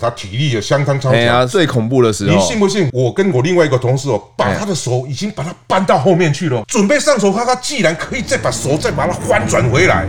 [0.00, 1.18] 他体力也相当超强。
[1.18, 2.88] 哎呀，最恐怖的时候，你信不信？
[2.92, 10.06] 我跟我另外一个同事哦，把他的手已经把他搬到后面去了，准备上手，他他既然可以再把手再把它翻转回来。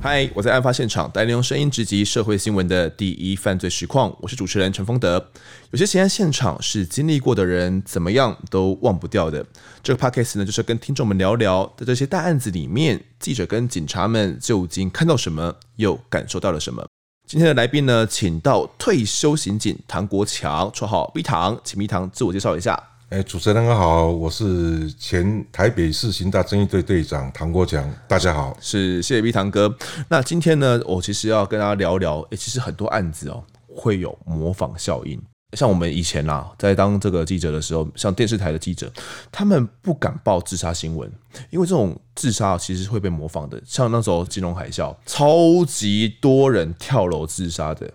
[0.00, 4.16] 嗨，我在案发现场，带您用声音直击社会新闻的第一犯罪实况。
[4.20, 5.30] 我是主持人陈丰德。
[5.72, 9.44] 有些嫌案现场是经历过的人，怎么样都忘不掉的。
[9.82, 16.86] 这个 podcast 呢，就是跟听众们聊聊，在这些大案子里面，记者跟警察们究竟看到什么，又感受到了什么。
[17.26, 22.80] 今天的来宾呢，请到退休刑警唐国强，绰号 B 唐，请 B 唐自我介绍一下。
[23.10, 29.74] 哎，主持人好，我是前台北市刑大正义队队长唐国强，大家好，是谢谢 B 唐哥。
[30.08, 35.18] 那今天呢，我其实要跟大家聊聊，哎，其实很多案子哦，会有模仿效应。
[35.56, 38.92] 像我们以前啦，在当这个记者的时候，像电视台的记者，
[39.32, 41.10] 他们不敢报自杀新闻，
[41.48, 43.58] 因为这种自杀其实会被模仿的。
[43.64, 47.90] 像那时候金融海啸，超级多人跳楼自杀的，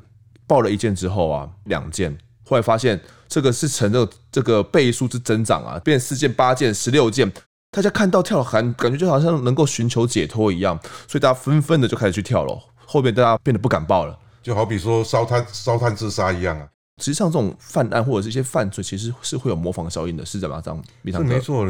[0.47, 2.99] 报了一件之后啊，两件，后来发现。
[3.29, 7.27] 这个是成这个这个倍数之增长啊，变四件、八件、十六件，
[7.71, 12.61] 大家看到跳楼，感感觉就好像能够寻求解脱一样，所以大家纷纷的就开始去跳楼。
[12.85, 16.67] 后面大家变得不敢报了，就好比说烧炭烧炭自杀一样啊。
[16.99, 20.61] 实际上，这种犯案或者是一些犯罪，其实是会有模仿效应的，是这样吗？
[20.63, 21.65] 这样，是没错。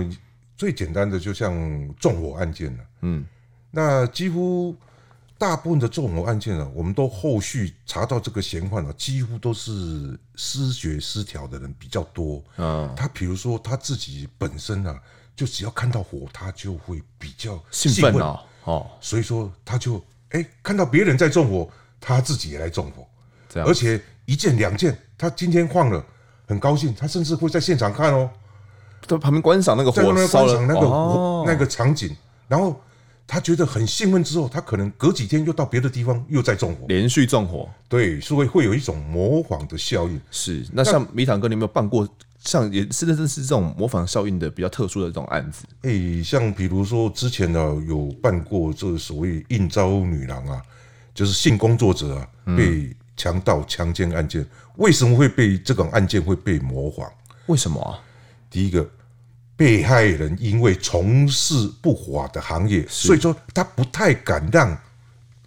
[0.57, 1.53] 最简单的就像
[1.97, 3.23] 纵火案件了，嗯，
[3.71, 4.75] 那几乎。
[5.43, 12.41] 大部分的纵火案件啊，我们都后续查到这个嫌犯啊，几乎都是失觉失调的人比较多。
[12.55, 14.97] 嗯，他比如说他自己本身啊，
[15.35, 18.41] 就只要看到火，他就会比较兴奋啊。
[18.63, 21.69] 哦，所以说他就哎看到别人在纵火，
[21.99, 23.05] 他自己也来纵火。
[23.49, 26.01] 这样，而且一件两件，他今天晃了，
[26.47, 28.29] 很高兴，他甚至会在现场看哦，
[29.05, 32.15] 在旁边观赏那个火烧了那个那个场景，
[32.47, 32.79] 然后。
[33.25, 40.21] 他觉得很兴奋之后，他可能隔几天又到别的地方又再纵火，连续纵火，对，所以会有一种模仿的效应。
[40.29, 42.07] 是，那像米坦哥，你有没有办过
[42.39, 45.63] 像也是真的是这种模仿效应的比较特殊的这种案子？
[45.83, 50.61] 哎、欸，像比如说之前呢有办过这个所谓应招女郎啊，
[51.15, 57.09] 就是性工作者啊被强盗强奸案件，嗯、为什么会被这种案件会被模仿？
[57.47, 57.99] 为什么啊？
[58.51, 58.87] 第一个。
[59.55, 64.75] 被害人因为从事不法的行业，所以说他不太敢让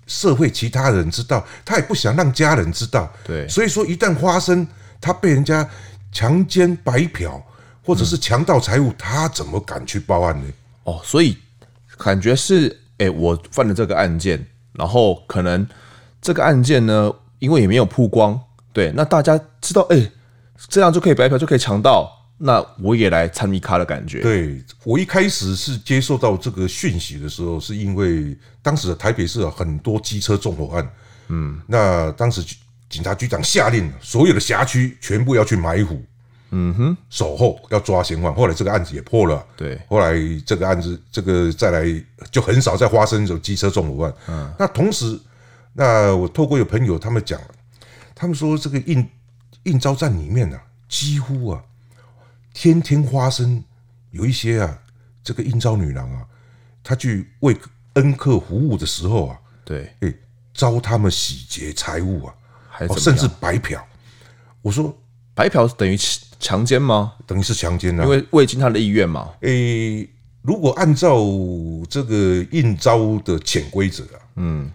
[0.06, 3.12] 社会其他人知道，他也不想让家人知道。
[3.25, 4.67] 对，所以说一旦发生
[5.00, 5.69] 他被人家
[6.12, 7.43] 强奸、白嫖，
[7.84, 10.47] 或者是强盗财物，他怎么敢去报案呢？
[10.84, 11.37] 哦，所以
[11.99, 15.67] 感觉是，哎，我犯了这个案件，然后可能
[16.23, 18.41] 这个案件呢，因为也没有曝光，
[18.73, 20.11] 对，那大家知道，哎，
[20.69, 22.12] 这样就可以白嫖，就可以强盗。
[22.38, 24.20] 那我也来参与咖的感觉。
[24.20, 30.91] 对，我一开始是接受到这个讯息的时候，是因为当时的台北市有很多机车纵火案。
[31.28, 32.44] 嗯，那当时
[32.88, 36.00] 警察局长下令，所有的辖区全部要去埋伏。
[36.50, 38.32] 嗯哼，守候要抓嫌犯。
[38.32, 39.44] 后来这个案子也破了。
[39.56, 40.14] 对，后来
[40.44, 41.84] 这个案子这个再来
[42.30, 44.14] 就很少再发生这种机车纵火案。
[44.28, 45.19] 嗯，那同时，
[45.72, 47.41] 那我透过有朋友他们讲，
[48.14, 49.08] 他们说这个应
[49.64, 51.62] 应招站里面呢、啊，几乎啊。
[52.56, 53.62] 天天发生
[54.12, 54.78] 有一些啊，
[55.22, 56.25] 这个应招女郎啊，
[56.83, 57.55] 她去为
[57.93, 60.11] 恩客服务的时候啊，对，哎，
[60.55, 62.34] 遭他们洗劫财物啊，
[62.71, 63.87] 还甚至白嫖。
[64.62, 64.97] 我说
[65.34, 65.99] 白嫖等于
[66.41, 67.12] 强奸吗？
[67.27, 69.34] 等于是强奸啊，因为未经他的意愿嘛。
[69.43, 70.09] 诶，
[70.41, 71.19] 如果按照
[71.91, 74.73] 这个应招的潜规则啊，嗯。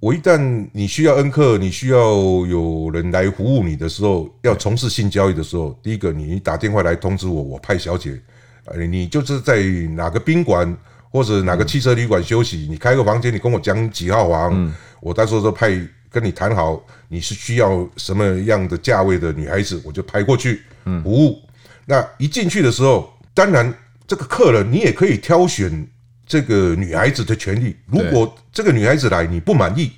[0.00, 1.98] 我一旦你需要恩客，你需要
[2.46, 8.18] 有人来服务你的时候，要从事性交易的时候，第一个你打电话来通知我，我派小姐，
[8.64, 9.62] 呃，你就是在
[9.94, 10.74] 哪个宾馆
[11.10, 14.72] 或者哪个汽车旅馆休息，你开个房间，你跟我讲几号房，
[15.02, 15.70] 我到时候就派
[16.08, 20.62] 跟你谈好，你是需要什么样的价位的女孩子，我就派过去
[21.02, 21.38] 服务。
[21.84, 23.70] 那一进去的时候，当然
[24.06, 25.86] 这个客人你也可以挑选。
[26.30, 29.90] 这个女孩子的权利，如果这个女孩子来你不满意，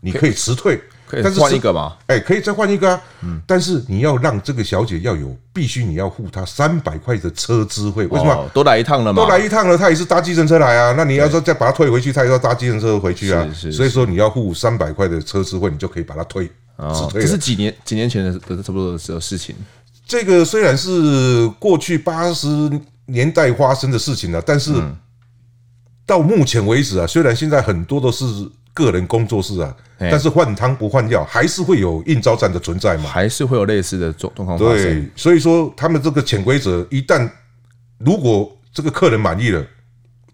[0.00, 0.80] 你可以辞退，
[1.22, 1.96] 但是换一个嘛？
[2.08, 3.00] 哎，可以再换一个啊。
[3.22, 8.04] 嗯，但是你要让这个小姐要有，必须你要付她三百块的车资费。
[8.06, 8.50] 为什么？
[8.52, 10.92] 都来一趟了嘛，都来一趟了，她也是搭计程车来啊。
[10.96, 13.46] 那你要说再把她退回去，她也要搭计程车回去啊。
[13.70, 16.48] 所以说你要付三百块的车资费，你就可以把她退，
[16.92, 17.22] 辞退。
[17.22, 19.54] 这是几年几年前的的差不多的时候事情。
[20.04, 22.48] 这个虽然是过去八十
[23.06, 24.74] 年代发生的事情了，但是。
[26.10, 28.24] 到目前为止啊，虽然现在很多都是
[28.74, 34.82] 个人工作室啊，但是换汤不换药，还是会有应招战的存在嘛，还是会有类似的状状况发生。
[34.82, 37.30] 对，所以说他们这个潜规则，一旦
[37.98, 39.64] 如果这个客人满意了，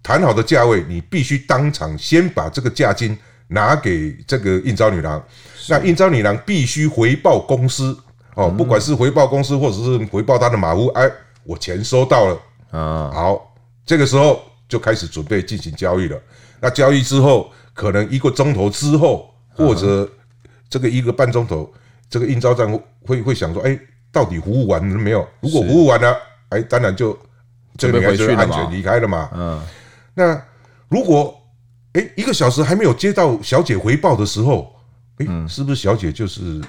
[0.03, 3.15] 谈好的价位，你必须当场先把这个价金
[3.49, 5.23] 拿给这个应招女郎，
[5.69, 7.95] 那应招女郎必须回报公司
[8.35, 11.07] 哦，不管是回报公司或者是回报他的马夫，哎，
[11.45, 12.39] 我钱收到了。
[12.71, 13.11] 啊。
[13.13, 16.21] 好，这个时候就开始准备进行交易了。
[16.61, 20.09] 那交易之后，可能一个钟头之后，或者
[20.69, 21.73] 这个一个半钟头，
[22.09, 22.67] 这个应召站
[23.05, 23.79] 会会想说，哎，
[24.11, 25.27] 到底服务完了没有？
[25.41, 26.17] 如果服务完了，
[26.49, 27.17] 哎，当然就
[27.77, 29.31] 这个女孩就安全离开了嘛。
[29.35, 29.63] 嗯，
[30.15, 30.43] 那
[30.89, 31.39] 如果
[31.93, 34.75] 哎，一个小时还没有接到小姐回报的时候，
[35.19, 36.61] 哎，是不是小姐就是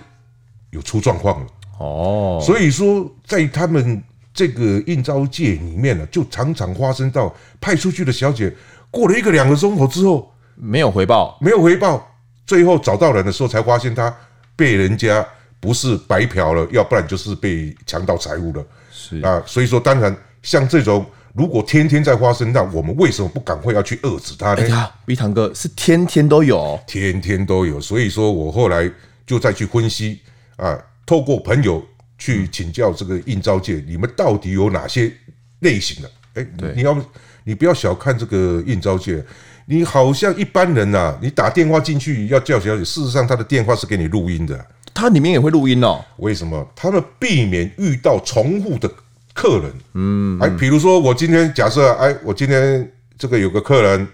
[0.71, 1.47] 有出状况了？
[1.79, 4.03] 哦，所以说在他们
[4.37, 8.55] 这个应召界里面呢，就常常发生到派出去的小姐
[8.91, 12.07] 过了一个两个钟头之后没有回报，没有回报，
[12.45, 14.15] 最后找到人的时候才发现她
[14.55, 15.25] 被人家
[15.59, 18.63] 不是白嫖了，要不然就是被强盗财物了。
[18.91, 21.03] 是啊，所以说当然像这种。
[21.33, 24.63] 如果天天在发生，那我们为什么不赶快要去遏制它呢？
[24.63, 27.79] 哎呀，碧堂哥是天天都有，天天都有。
[27.79, 28.91] 所以说我后来
[29.23, 30.19] 就再去分析
[30.55, 30.75] 啊，
[31.05, 31.85] 透过朋友
[32.17, 35.11] 去请教这个应召界，你们到底有哪些
[35.59, 36.11] 类型的？
[36.35, 36.97] 哎，你要
[37.43, 39.23] 你不要小看这个应召界，
[39.65, 46.03] 你好像一般人呐，你打电话进去要叫小姐，事实上他的电话是给你录音的，他里面也会录音哦。
[46.17, 46.67] 为什么？
[46.75, 48.89] 他们避免遇到重复的。
[49.33, 54.07] 客人，嗯，哎，比如说我今天假设，哎，我今天这个有个客人，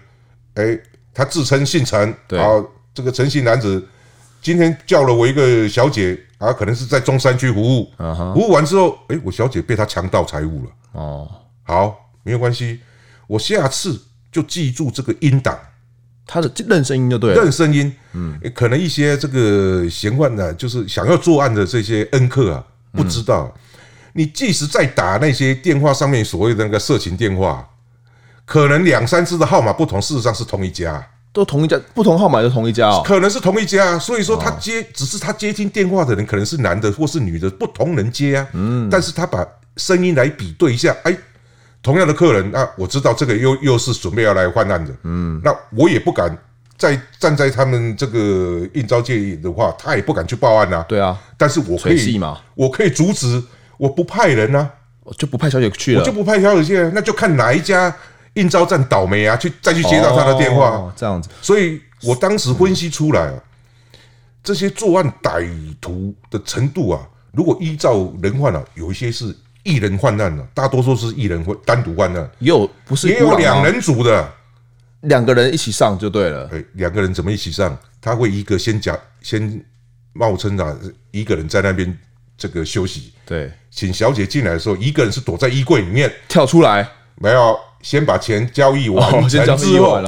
[0.52, 0.78] 哎，
[1.14, 3.82] 他自称姓陈，然后，这个陈姓男子
[4.44, 7.90] 今天叫了我一个小姐，啊，可能是在中山区服务，
[8.34, 11.26] 服务完之后，哎，我小姐被他强盗财物了，哦，
[11.62, 12.80] 好，没有关系，
[13.26, 13.98] 我下次
[14.30, 15.58] 就记住这个音档，
[16.26, 22.62] 他的认声音就对了，认声音，嗯，可能一些这个嫌犯呢，就是想要作案的这些恩客啊，
[22.92, 23.50] 不知道。
[24.12, 27.66] 你即使再打那些电话上面所谓的那个色情电话，
[28.44, 31.04] 可能两三次的号码不同，事实上是同一家，
[31.34, 39.46] 都同一家，不同号码就同一家哦，可能是同一家，所以说他接只是他接听电话的人可能是男的或是女的，不同人接啊，嗯，但是他把
[39.76, 41.14] 声音来比对一下，哎，
[41.82, 46.38] 同样的客人，那我知道这个又又是准备要来犯案的，嗯，那我也不敢
[46.78, 52.20] 再站在他们这个应召界的话，他也不敢去报案啊，对啊，但是我可以，
[52.54, 53.42] 我可以阻止。
[53.76, 54.70] 我不派人呢、啊，
[55.02, 57.92] 我就不派小姐去了，我就不派小姐去了，那就看哪一家
[58.34, 61.28] 应召站倒霉啊，去再去接到他的电话，哦、这样子。
[61.40, 63.34] 所以我当时分析出来啊，
[64.42, 65.48] 这些作案歹
[65.80, 67.00] 徒的程度啊，
[67.32, 74.32] 如果依照人犯啊，有一些是一人犯案的，大多数是一人或单独犯案，也有不是也有两人组的，
[75.02, 76.46] 两个人一起上就对了。
[76.48, 77.76] 对，两个人怎么一起上？
[78.00, 79.64] 他会一个先假，先
[80.12, 80.76] 冒称啊，
[81.10, 81.98] 一个人在那边。
[82.36, 89.28] 这个休息，对，请小姐进来的时候，一个人是躲在衣柜里面跳出来，没有，先把钱交易完成
[89.58, 90.00] 之后，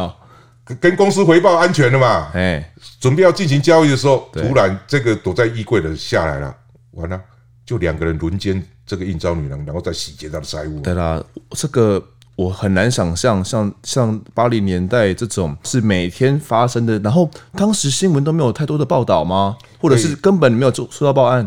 [0.80, 2.30] 跟公司回报安全了嘛？
[2.32, 6.56] 哎，准备要进行交易的时候，突然这个躲在衣柜的下来了，
[6.92, 7.20] 完了，
[7.66, 10.80] 就两个人轮奸这个应召女郎，然后再洗劫她的财物。
[10.80, 12.02] 对啦，这个
[12.34, 19.58] 我很难想象，像像八零年代这种是每天发生的，然后当时新闻都没有太多的报道吗？
[19.78, 21.46] 或者是根本没有做收到报案？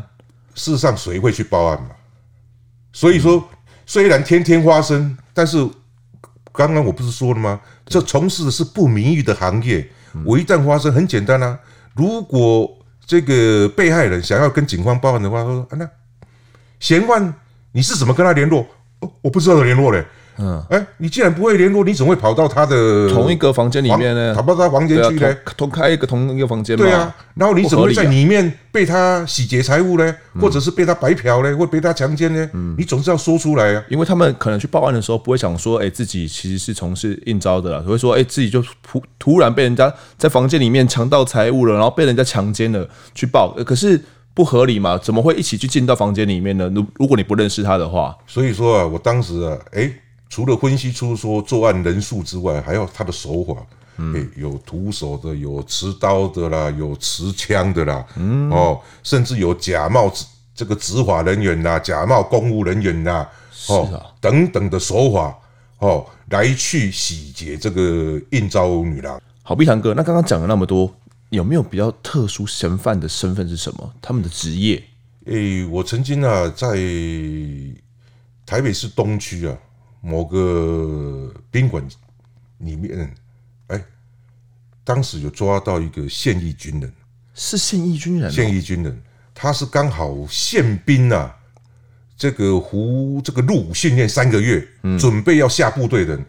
[0.53, 1.89] 事实上，谁会去报案嘛？
[2.93, 3.43] 所以说，
[3.85, 5.57] 虽然天天发生，但是
[6.59, 7.57] 刚刚我不是说了吗？
[7.85, 9.89] 这从事的是不名誉的行业，
[10.25, 11.57] 我一旦发生，很简单啊。
[11.95, 12.69] 如果
[13.05, 15.89] 这个被害人想要跟警方报案的话，他说：“啊，那
[16.81, 17.33] 嫌犯
[17.71, 18.67] 你是怎么跟他联络？”
[18.99, 20.05] 哦，我不知道怎么联络嘞。
[20.41, 24.33] 嗯，哎，你既然不会联络，你怎么会跑到他的同一个房间里面呢？
[24.33, 25.35] 跑到他房间去呢？
[25.57, 26.85] 同开一个同一个房间吗？
[26.85, 30.15] 对啊，然后你怎么会在里面被他洗劫财物呢？
[30.39, 31.53] 或者是被他白嫖呢？
[31.57, 32.49] 或被他强奸呢？
[32.53, 33.83] 嗯，你总是要说出来啊。
[33.89, 43.53] 因为他们可能去报案的时候，不会想说，哎，自己其实是从事应招的，会说，哎，自己就突突然被人家在房间里面强盗财物了，然后被人家强奸了，去报。
[43.65, 44.01] 可是
[44.33, 44.97] 不合理嘛？
[44.97, 46.71] 怎么会一起去进到房间里面呢？
[46.73, 49.91] 如如果你不认识他的话，所以说啊，我当时啊，哎。
[50.29, 53.55] 除了分析出说作案人数之外，还有他的手法，
[53.97, 60.13] 嗯欸、有徒手的，有持刀的啦，有持枪的啦，嗯、哦，甚至有假冒
[60.53, 63.27] 这个执法人员呐，假冒公务人员呐，
[63.69, 65.35] 哦，啊、等等的手法，
[65.79, 69.19] 哦，来去洗劫这个应召女郎。
[69.41, 70.93] 好，碧堂哥，那刚刚讲了那么多，
[71.29, 73.91] 有没有比较特殊嫌犯的身份是什么？
[73.99, 74.83] 他们的职业？
[75.25, 76.77] 诶、欸，我曾经啊，在
[78.45, 79.57] 台北市东区啊。
[80.01, 81.85] 某个宾馆
[82.59, 83.15] 里面，
[83.67, 83.83] 哎，
[84.83, 86.91] 当时有抓到一个现役军人，
[87.33, 89.01] 是现役军人，现役军人，
[89.33, 91.35] 他是刚好宪兵啊，
[92.17, 94.65] 这个服这个入伍训练三个月，
[94.99, 96.25] 准备要下部队的人，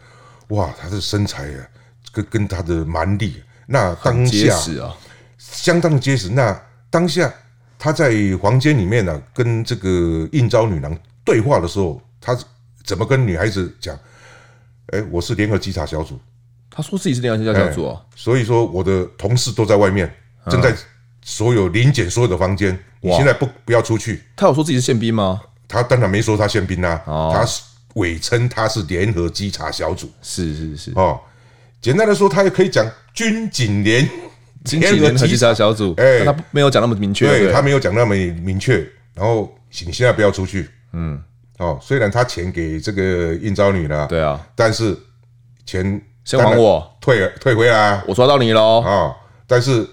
[0.49, 1.69] 哇，他的身材啊，
[2.13, 4.97] 跟跟他的蛮力，那当下啊，
[5.39, 6.29] 相当的结实。
[6.29, 6.61] 那
[6.91, 7.33] 当下
[7.79, 8.13] 他在
[8.43, 12.37] 房间里面呢、啊，跟这个应召女郎对话的时候，他
[12.85, 13.99] 怎么跟女孩子讲？
[14.89, 16.19] 哎，我是联合稽查小组。
[16.69, 20.13] 他说自己是联合稽查小组啊，所以说我的同事都在外面，
[20.51, 20.75] 正在
[21.23, 22.77] 所有临检所有的房间。
[23.01, 24.23] 你现在不不要出去。
[24.37, 25.41] 他有说自己是宪兵吗？
[25.69, 27.47] 他当然没说他宪兵啦、啊，他
[27.95, 30.11] 伪称他是联合稽查小组。
[30.23, 31.21] 是是是哦，
[31.81, 32.85] 简单的说，他也可以讲
[33.15, 34.05] 军警联
[34.65, 35.95] 军警联合稽查小组。
[35.97, 38.79] 哎，他没有讲那么明确，对他没有讲那么明确。
[39.15, 39.57] 然后，
[39.87, 40.69] 你现在不要出去。
[40.93, 41.23] 嗯。
[41.61, 44.97] 哦，虽然他钱给这个应招女了，对啊，但是
[45.67, 49.15] 钱先还我，退退回来，我抓到你喽啊！
[49.47, 49.87] 但是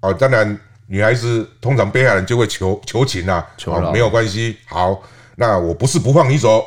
[0.00, 4.98] 哦，当然女孩子通常被害人就会求求情呐，求了没有关系，好，
[5.36, 6.64] 那我不是不放你走，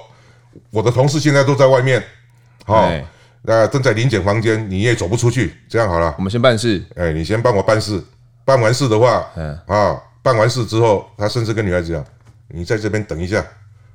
[0.69, 2.03] 我的同事现在都在外面，
[2.63, 2.91] 好，
[3.41, 7.99] 那正在临检房间，你也走不出去，这样好了，我们先办事，哎，你先帮我办事，
[8.45, 12.05] 办完事的话，嗯啊，办完事之后，他甚至跟女孩子讲，
[12.49, 13.43] 你在这边等一下。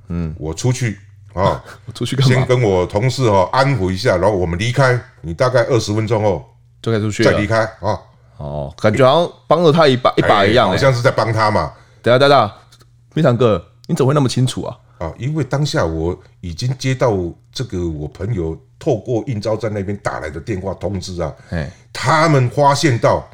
[0.09, 0.99] 嗯，我出去
[1.35, 2.35] 啊， 我出去干嘛？
[2.35, 4.99] 先跟我同事哈安抚一下，然后我们离开。
[5.23, 6.45] 你大概二十分钟后
[6.81, 7.99] 就可以出去，再离开啊。
[8.37, 11.73] 哦，感觉好像帮了他一把一把一样，好像是在帮他嘛。
[12.03, 12.53] 等下等下，
[13.11, 14.77] 非常哥，你怎么会那么清楚啊？
[14.99, 17.13] 啊，因为当下我已经接到
[17.53, 21.35] 这个我朋友透过应招站那边打来的电话通知啊，
[21.93, 23.29] 他们发现到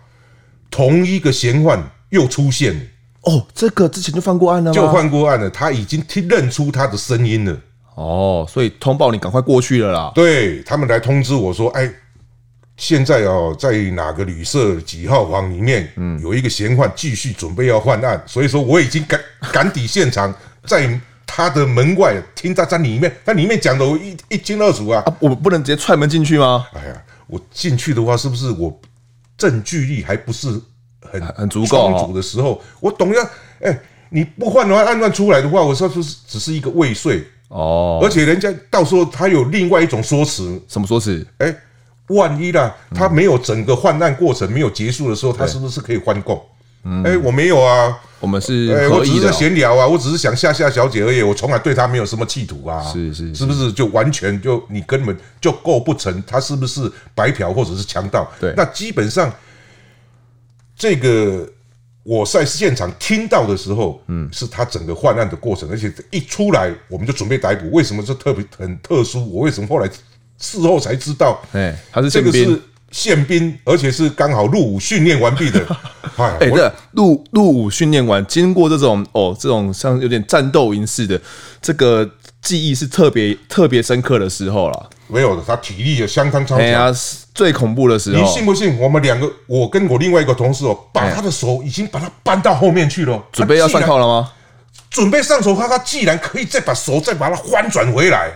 [0.70, 2.80] 同一个嫌犯又出现了。
[3.22, 4.74] 哦，这个之前就犯过案了吗？
[4.74, 7.56] 就犯过案了，他已经听认出他的声音了。
[7.94, 10.12] 哦，所以通报你赶快过去了啦。
[10.14, 11.88] 对，他们来通知我说，哎，
[12.76, 19.20] 现在哦，在哪个旅社几号房里面，嗯，有一个嫌犯继续准备要犯案，所以说我已经赶
[19.52, 20.34] 赶抵现场，
[20.66, 25.02] 在他的门外听他在里面，他里面讲的我一一清二楚啊。
[25.06, 26.66] 啊，我不能直接踹门进去吗？
[26.72, 28.80] 哎呀，我进去的话，是不是我
[29.36, 30.60] 证据力还不是？
[31.20, 33.22] 很很足够充足的时候，我懂要
[33.60, 33.78] 哎，
[34.10, 41.26] 你不换的话，案乱出来的话，我说是只是一个未遂哦，而且人家到时候他有另外一种说辞，什么说辞？
[41.38, 41.54] 哎，
[42.08, 46.40] 万一啦，他没有整个换案过程没有结束的时候，他是不是可以换供？
[47.04, 58.28] 哎，我没有啊，我们是哎，我只是闲聊啊，我只是想吓吓小姐而已，我从来对她没有什么企图啊，是是，是不是就完全就你根本就构不成他是不是白嫖或者是强盗？
[58.40, 59.32] 对，那基本上。
[60.76, 61.48] 这个
[62.02, 67.70] 我在现场听到的时候，嗯，是他整个换案的过程，而且一出来我们就准备逮捕。
[67.70, 69.24] 为什么这特别很特殊？
[69.32, 69.88] 我为什么后来
[70.38, 71.40] 事后才知道？
[71.52, 72.60] 哎，他是这个是
[72.90, 75.64] 宪兵，而且是刚好入伍训练完毕的。
[76.16, 81.20] 哎，对，入入伍训练完，经过这种哦，这种像有点战斗营似的
[81.60, 82.10] 这个。
[82.42, 86.72] 记忆是特别特别深刻的时候了，没有的，他体力也相当超强。
[86.72, 86.90] 啊，
[87.34, 88.78] 最恐怖的时候，你信不信？
[88.78, 94.32] 我们两个，我跟我另外一个同事哦，把他的手已经把他搬到后面去了， 准备要上铐了吗？
[94.88, 98.30] 准备上手，他他既然可以再把手再把它翻转回来，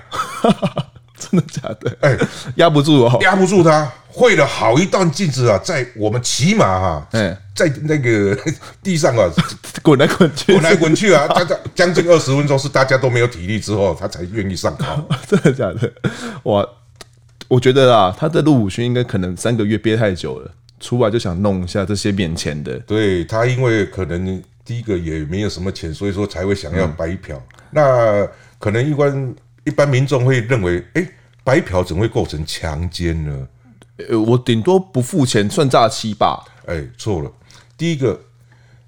[1.30, 1.96] 真的假的？
[2.00, 2.16] 哎，
[2.56, 3.90] 压不住哦，压不住他。
[4.08, 7.08] 会了好一段镜子啊，在我们骑马哈，
[7.54, 8.34] 在那个
[8.82, 9.30] 地上啊
[9.82, 11.28] 滚来滚去，滚来滚去啊，
[11.74, 15.06] 将近二十分钟，是大家都没有体力之后，他才愿意上铐。
[15.28, 15.92] 真的假的？
[16.44, 16.66] 哇
[17.48, 22.78] 我觉得啊，他的入伍训应该可能三个月憋太久了，出来就想弄一下这些免钱的。
[22.80, 27.38] 对，他，因为可能第一个也没有什么钱，所以说才会想要白嫖。
[27.70, 28.26] 那
[28.58, 29.34] 可能一般
[29.66, 31.06] 一般民众会认为，哎，
[31.42, 33.48] 白嫖怎么会构成强奸呢？
[34.08, 36.44] 呃，我顶多不付钱算诈欺吧？
[36.66, 37.30] 哎，错了。
[37.76, 38.18] 第一个，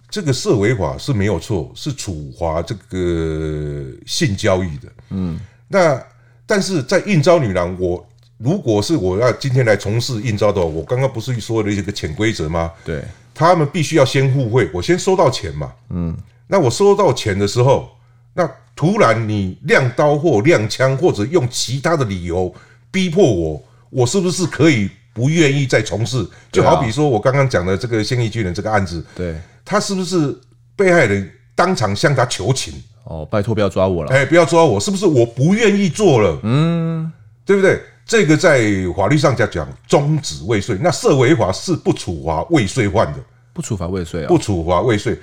[0.08, 4.88] 这个涉违法是没有错，是处罚这个性交易的。
[5.10, 6.00] 嗯，那
[6.46, 8.06] 但是在应招女郎，我
[8.36, 12.70] 如果是我要今天来从事应招的话，我刚刚不是说了一个潜规则吗？
[12.84, 13.02] 对，
[13.34, 15.72] 他们必须要先互惠，我先收到钱嘛。
[15.90, 16.16] 嗯，
[16.46, 17.90] 那我收到钱的时候，
[18.38, 22.54] 那突然你亮刀或亮枪，或者用其他的理由
[22.90, 24.88] 逼迫我，我是不是可以？
[25.14, 30.32] 不愿意再从事，就好比说我刚刚讲的这个现役军人这个案子，对，他是不是
[30.76, 32.72] 被害人当场向他求情？
[33.02, 36.38] 哦，拜托不要抓我了，哎，不要抓我，是不是我不愿意做了？
[36.44, 37.10] 嗯，
[37.44, 37.82] 对不对？
[38.06, 38.62] 这个在
[38.96, 43.18] 法律上讲讲终止未遂，那涉违法是不处罚未遂犯的，
[43.52, 45.18] 不处罚未遂啊，不处罚未遂。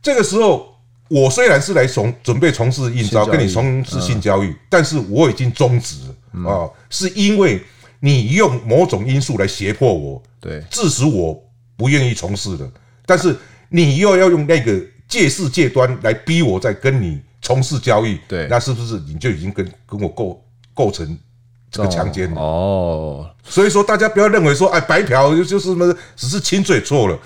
[0.00, 0.69] 这个时候，
[1.10, 7.60] 我虽然是来从准备从事应招，跟你从事性交易，嗯、但是我已经终止了啊、哦，是因为。
[8.02, 11.38] 你用某种因素来胁迫我，对，致使我
[11.76, 12.66] 不愿意从事的。
[13.04, 13.36] 但是
[13.68, 21.14] 你又要用那个借势借端来逼我再跟你从事交易，对，那是不是你就已经跟跟我构构成
[21.70, 23.28] 这个强奸哦。
[23.44, 27.18] 所以说，大家不要认为说，哎，白嫖就是什么，只是亲嘴错了。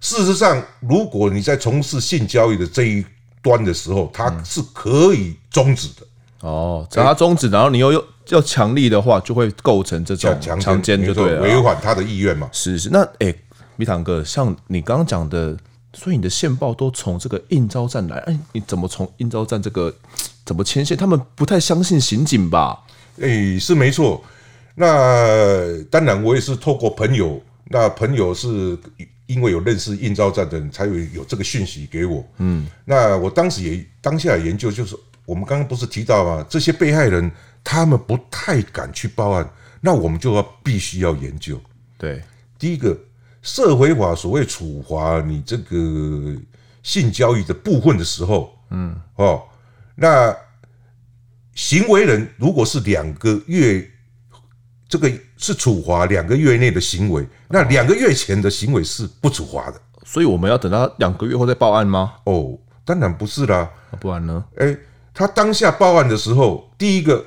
[0.00, 3.04] 事实上，如果你在从事性交易的这一
[3.42, 6.06] 端的时候，它是可以终止的。
[6.40, 12.48] 哦，只要它终止，然后你又又要强力的话，就会构成这种强奸，就对了，违反他的意愿嘛。
[12.52, 13.34] 是是，那哎，
[13.76, 15.56] 蜜糖哥，像你刚刚讲的，
[15.92, 19.94] 所以你的线报都从这个应招站来，哎，你怎么从应招站这个
[20.44, 20.96] 怎么牵线？
[20.96, 22.80] 他们不太相信刑警吧？
[23.20, 24.22] 哎，是没错。
[24.74, 28.76] 那当然，我也是透过朋友，那朋友是
[29.32, 32.24] 因为有认识应召站的人，才有有这个讯息给我。
[32.38, 34.96] 嗯，那我当时也当下研究就是。
[35.24, 36.44] 我们刚刚不是提到吗？
[36.50, 37.30] 这些被害人
[37.62, 39.48] 他们不太敢去报案，
[39.80, 41.58] 那我们就要必须要研究。
[41.96, 42.20] 对，
[42.58, 42.98] 第一个，
[43.40, 46.36] 社会法所谓处罚你这个
[46.82, 49.44] 性交易的部分的时候，嗯，哦，
[49.94, 50.36] 那
[51.54, 53.88] 行为人如果是两个月，
[54.92, 59.80] 这个是处罚两个月内的行为，那两个月前的行为是不处罚的。
[60.04, 62.12] 所以我们要等到两个月后再报案吗？
[62.24, 64.44] 哦，当然不是啦，不然呢？
[64.58, 64.76] 哎。
[65.14, 67.24] 他当下报案的时候，第一个，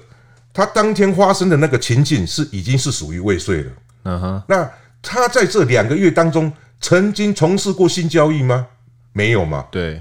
[0.53, 3.71] 他当天发生的那个情境是已经是属于未遂了。
[4.03, 4.43] 嗯哼。
[4.47, 4.69] 那
[5.01, 8.67] 他在这两个月当中曾经从事过性交易吗？
[9.11, 9.65] 没有嘛。
[9.71, 9.99] 对。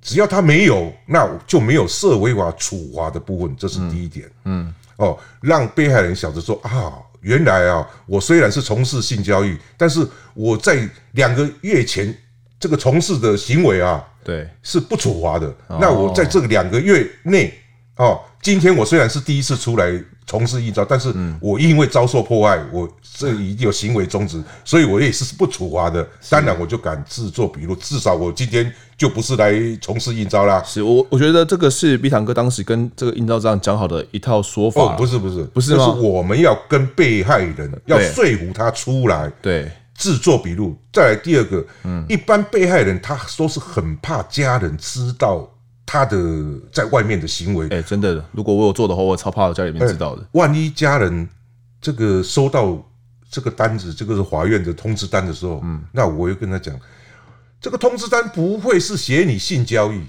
[0.00, 4.30] 只要他没有，那就没有涉违法处罚的部分，这是第一点。
[4.44, 4.72] 嗯。
[4.98, 12.16] 哦，让被害人晓得说啊，原来啊，我虽然是从事性交易，但是我在两个月前
[12.60, 14.04] 这个从事的行为啊。
[14.24, 15.50] 对，是不处罚的。
[15.80, 17.50] 那我在这个两个月内，
[17.96, 19.92] 哦，今天我虽然是第一次出来
[20.26, 26.06] 从事应招，但是我因为遭受迫害，我这已经有行为终止，所以我也是不处罚的。
[26.30, 30.62] 当然，我就敢自作笔录，至少我今天就不是来从事应招啦。
[30.64, 34.82] 是我，我觉得这个是蜜糖哥当时跟这个应招这样讲好的一套说法。
[34.82, 39.30] 哦，不是，不是，不是，就是我们要跟被害人要说服他出来。
[39.42, 39.70] 对。
[39.94, 45.50] 制作笔录，再来第二个，嗯，一般被害人他都是很怕家人知道
[45.90, 46.18] 他的
[46.70, 47.66] 在外面的行为。
[47.70, 50.22] 哎，真的，如果我有做的话，我超怕家里面知道的。
[50.32, 51.26] 万一家人
[51.80, 52.78] 这个收到
[53.30, 56.78] 这个单子，这个是法院的通知单的时候，嗯，那我又跟他讲，
[57.58, 60.02] 这个通知单不会是写你性交易，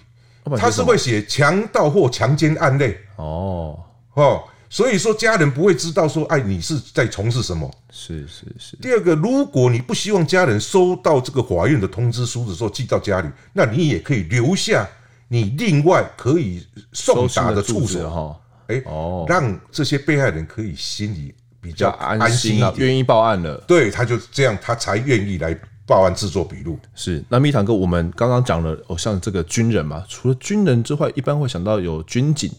[0.58, 2.98] 他是会写强盗或强奸案类。
[3.16, 3.80] 哦，
[4.16, 4.44] 哦。
[4.72, 7.68] 所以说，家人不会知道说，哎，你是在从事什么？
[7.90, 8.78] 是是是。
[8.78, 14.88] 第二个，如果你不希望家人收到这个法院的通知书的时候寄到家里，那你也可以留下
[15.30, 18.42] 你另外可以送达的处所哈。
[18.68, 23.58] 哎哦，让这些被害人可以心里比较安心一点，愿意报案了。
[23.66, 26.78] 对，他就这样，他才愿意来报案制作笔录。
[26.94, 27.24] 是。
[27.30, 32.52] 那蜜糖哥，我们刚刚讲了，哦，像这个军人嘛，除了军人之外，一般会想到有军警。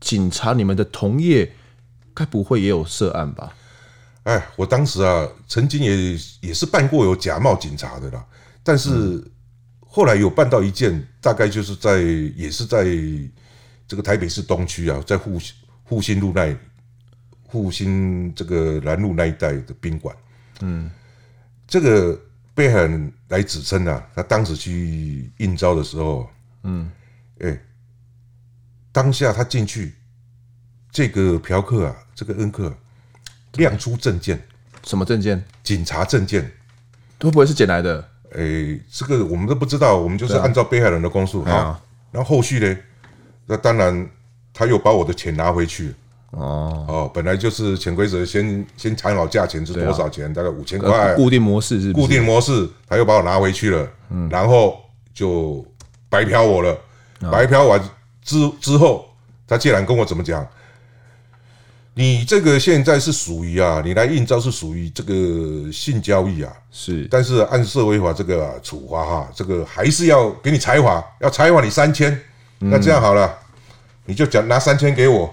[0.00, 1.52] 警察，你们的同业
[2.14, 3.52] 该不会也有涉案吧？
[4.22, 8.24] 哎，我当时啊，曾经也也是办过有假冒警察的啦，
[8.62, 9.22] 但是
[9.88, 12.00] 后来有办到一件，大概就是在
[12.36, 12.84] 也是在
[13.88, 15.40] 这个台北市东区啊，在复
[15.86, 16.54] 复兴路那
[17.48, 20.14] 复兴这个南路那一带的宾馆。
[20.60, 20.90] 嗯，
[21.66, 22.20] 这个
[22.54, 26.30] 被害人来指称啊，他当时去应招的时候，
[26.62, 26.90] 嗯，
[27.40, 27.58] 哎。
[28.90, 29.94] 当下他进去，
[30.90, 32.76] 这个嫖客啊，这个恩客
[33.52, 34.42] 亮出证件，
[34.82, 35.44] 什么证件？
[35.62, 36.50] 警察证件，
[37.20, 38.10] 会不会是捡来的？
[38.32, 41.80] 诶，这个我们都不知道，我们就是按照被害人的供述啊。
[42.10, 42.76] 然后后续呢？
[43.46, 44.08] 那当然，
[44.52, 45.94] 他又把我的钱拿回去。
[46.32, 53.88] 哦哦，本来就是潜规则，先先谈好价钱是多少钱，大概五千块，固定模式是固定模式，他又把我拿回去了。
[54.10, 54.78] 嗯，然后
[55.14, 55.64] 就
[56.10, 56.78] 白嫖我了，
[57.32, 57.80] 白嫖完。
[58.22, 59.06] 之之后，
[59.46, 60.46] 他竟然跟我怎么讲？
[61.98, 67.08] 你这个现在是属于啊，你来应招是属于这个性交易啊，是。
[67.10, 72.12] 但是按社会法这个、啊、处罚哈，这个还是要给你裁罚，要裁罚你三千。
[72.60, 73.36] 嗯、那这样好了，
[74.04, 75.28] 你就讲拿三千给我，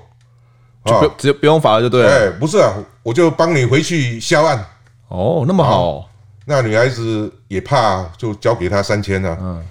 [0.86, 2.10] 就不直接不用罚了就对了。
[2.10, 2.74] 哎，不是啊，
[3.04, 4.66] 我就帮你回去销案。
[5.10, 6.10] 哦，那么好。
[6.46, 9.38] 那女孩子也怕，就交给他三千了。
[9.40, 9.64] 嗯。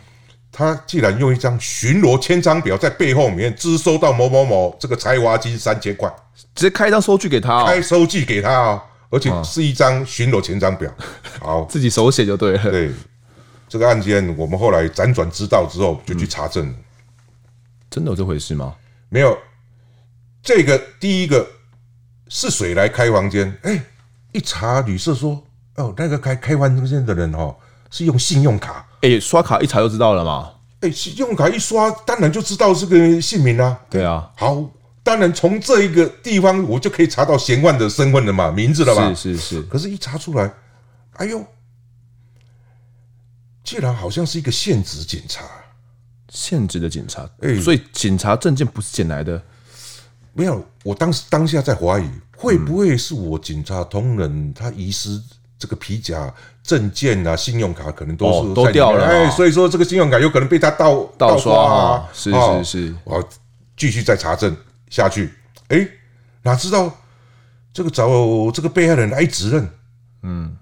[0.54, 6.08] 他既然用一张巡逻签章表在背后面支收到某某某这个裁罚金三千块，
[6.54, 10.88] 直接开一张收据给他，开收据给他啊，而且是一张巡逻签章表，
[11.42, 12.70] 好，自己手写就对了。
[12.70, 12.92] 对，
[13.68, 16.72] 这个案件我们后来辗转知道之后就去查证，
[17.90, 18.74] 真的有这回事吗？
[19.08, 19.36] 没有，
[20.42, 21.44] 这个第一个
[22.28, 23.52] 是谁来开房间？
[23.62, 23.82] 哎，
[24.30, 27.56] 一查旅社说，哦，那个开开房间的人哦。
[27.90, 30.50] 是用信用卡，哎，刷卡一查就知道了嘛。
[30.80, 33.78] 哎，信用卡一刷，当然就知道这个姓名啦。
[33.90, 34.64] 对啊，好，
[35.02, 39.14] 当然从这一个地方我就可以查到嫌犯的身份了嘛，名字了吧。
[39.14, 39.62] 是是是。
[39.64, 40.50] 可是，一查出来，
[41.16, 41.44] 哎呦，
[43.62, 45.44] 竟然好像是一个现职警察，
[46.30, 47.28] 现职的警察。
[47.42, 49.42] 哎，所以警察证件不是捡来的。
[50.32, 55.20] 没有，我当时当下在怀疑，会不会是我警察同仁他遗失
[55.58, 59.04] 这个皮夹、证件啊、信用卡，可能都是、哦、都掉了。
[59.04, 62.08] 哎，所以说这个信用卡有可能被他盗盗刷啊。
[62.12, 63.28] 是是是，我要
[63.76, 64.56] 继续再查证
[64.90, 65.32] 下去。
[65.68, 65.88] 哎，
[66.42, 66.92] 哪知道
[67.72, 68.08] 这个找
[68.52, 69.68] 这个被害人来指认，
[70.22, 70.56] 嗯。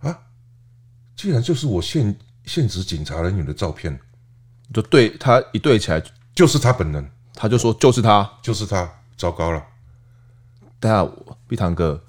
[0.00, 0.18] 啊，
[1.16, 3.98] 竟然就是我现现职警察人员的照片，
[4.72, 6.02] 就对他一对起来。
[6.34, 8.88] 就是他本人，他就说就是他，就是他。
[9.16, 9.60] 糟糕了，
[10.78, 11.10] 大家，
[11.48, 12.00] 碧堂哥，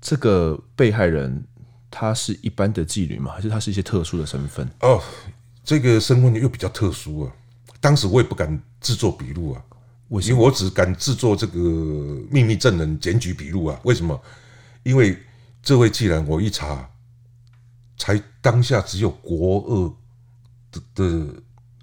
[0.00, 1.46] 这个被害人
[1.90, 3.32] 他是一般的妓女吗？
[3.32, 4.68] 还是他是一些特殊的身份？
[4.80, 5.02] 哦，
[5.64, 7.32] 这个身份又比较特殊啊。
[7.80, 9.62] 当时我也不敢制作笔录啊，
[10.22, 11.58] 因为我只敢制作这个
[12.30, 13.78] 秘密证人检举笔录啊。
[13.84, 14.20] 为什么？
[14.82, 15.16] 因为
[15.62, 16.88] 这位既然我一查，
[17.96, 19.92] 才当下只有国二
[20.72, 21.26] 的的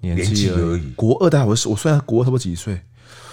[0.00, 0.92] 年纪而已。
[0.92, 2.80] 国二，大概我我算下国二差不多几岁？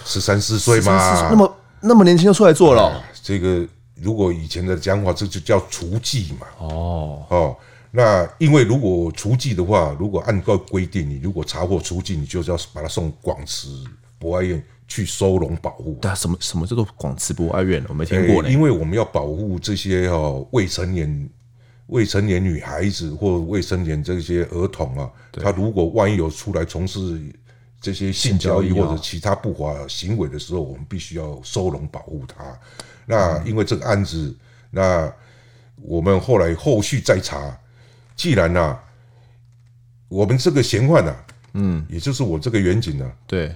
[0.04, 3.02] 十三四岁嘛，那么那么年轻就出来做了，哦啊。
[3.22, 3.66] 这个
[4.04, 6.46] 如果以前的讲法，这就叫除妓嘛。
[6.58, 7.56] 哦哦，
[7.90, 13.82] 那因为如果除妓的话，如果按照规定，你如果查获除妓，你就要把他送广慈
[14.18, 15.98] 博爱院去收容保护。
[16.02, 17.82] 对啊，什么什么叫做广慈博爱院？
[17.88, 18.50] 我没听过呢。
[18.50, 21.30] 因为我们要保护这些哦未成年
[21.86, 27.20] 未成年女孩子或未成年这些儿童啊，他如果万一有出来从事。
[27.80, 32.58] 这些性交易或者其他不法行为的时候，我们必须要收容保护他。
[33.06, 34.34] 那因为这个案子，
[34.70, 35.12] 那
[35.76, 37.56] 我们后来后续再查，
[38.16, 38.82] 既然呢、啊，
[40.08, 41.16] 我们这个嫌犯呢，
[41.54, 43.54] 嗯，也就是我这个员警呢，对，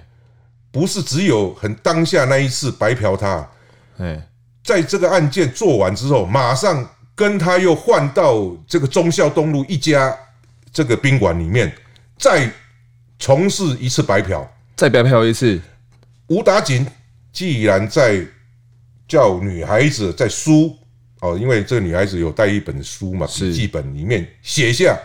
[0.71, 3.49] 不是只有很当下那一次白嫖他，
[3.97, 4.27] 哎，
[4.63, 10.15] 在这个案件做完之后，马上跟他又换到这个忠孝东路一家
[10.71, 11.71] 这个宾馆里面，
[12.17, 12.51] 再。
[13.21, 15.59] 从事一次白嫖，再白嫖一次。
[16.27, 16.87] 武打警
[17.33, 18.25] 既然在
[19.09, 20.73] 叫女孩子在书
[21.19, 24.97] 哦，因为这个女孩子有带一本书嘛，笔记本里面写下，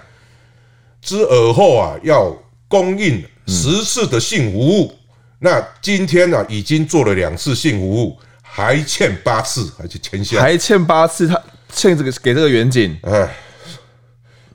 [1.00, 2.36] 之而后啊要
[2.68, 4.92] 供应十次的性服务。
[4.92, 4.98] 嗯、
[5.40, 12.96] 那今天呢、啊、已经做了两次性服务，还欠八次，还去签下，还欠八次，他欠这个给这个远景。
[13.02, 13.34] 哎，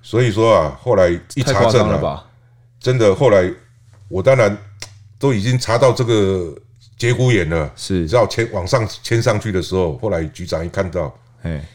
[0.01, 2.27] 所以说啊，后来一查证了吧。
[2.79, 3.51] 真的，后来
[4.07, 4.57] 我当然
[5.17, 6.55] 都已经查到这个
[6.99, 11.65] 节骨眼了，是，只要签往上签上去的时候，后来局长一看到，哎，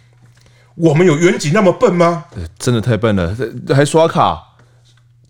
[0.74, 2.26] 我们有远景那么笨吗？
[2.58, 3.34] 真的太笨了，
[3.74, 4.54] 还刷卡。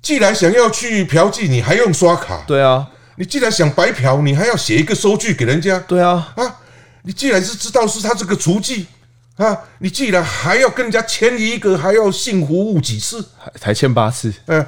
[0.03, 2.43] 既然想要去嫖妓，你还用刷卡？
[2.47, 5.79] 对啊，你既然想白嫖，你还要写一个收据给人家？
[5.87, 6.61] 对啊，啊，
[7.03, 8.85] 你既然是知道是他这个雏妓
[9.37, 13.25] 啊，你既然还要跟人家签一个，还要性服务几次？
[13.39, 14.35] 还才签八次？
[14.47, 14.67] 嗯。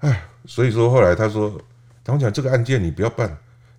[0.00, 1.58] 哎，所以说后来他说，
[2.04, 3.34] 他讲这个案件你不要办，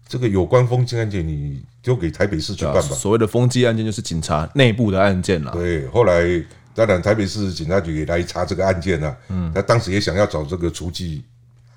[0.07, 2.81] 这个有关风机案件你丢给台北市去办吧。
[2.81, 5.51] 所谓的风机案件就是警察内部的案件了。
[5.51, 6.23] 对，后来
[6.75, 9.17] 当然台北市警察局也来查这个案件了。
[9.29, 11.21] 嗯，他当时也想要找这个雏妓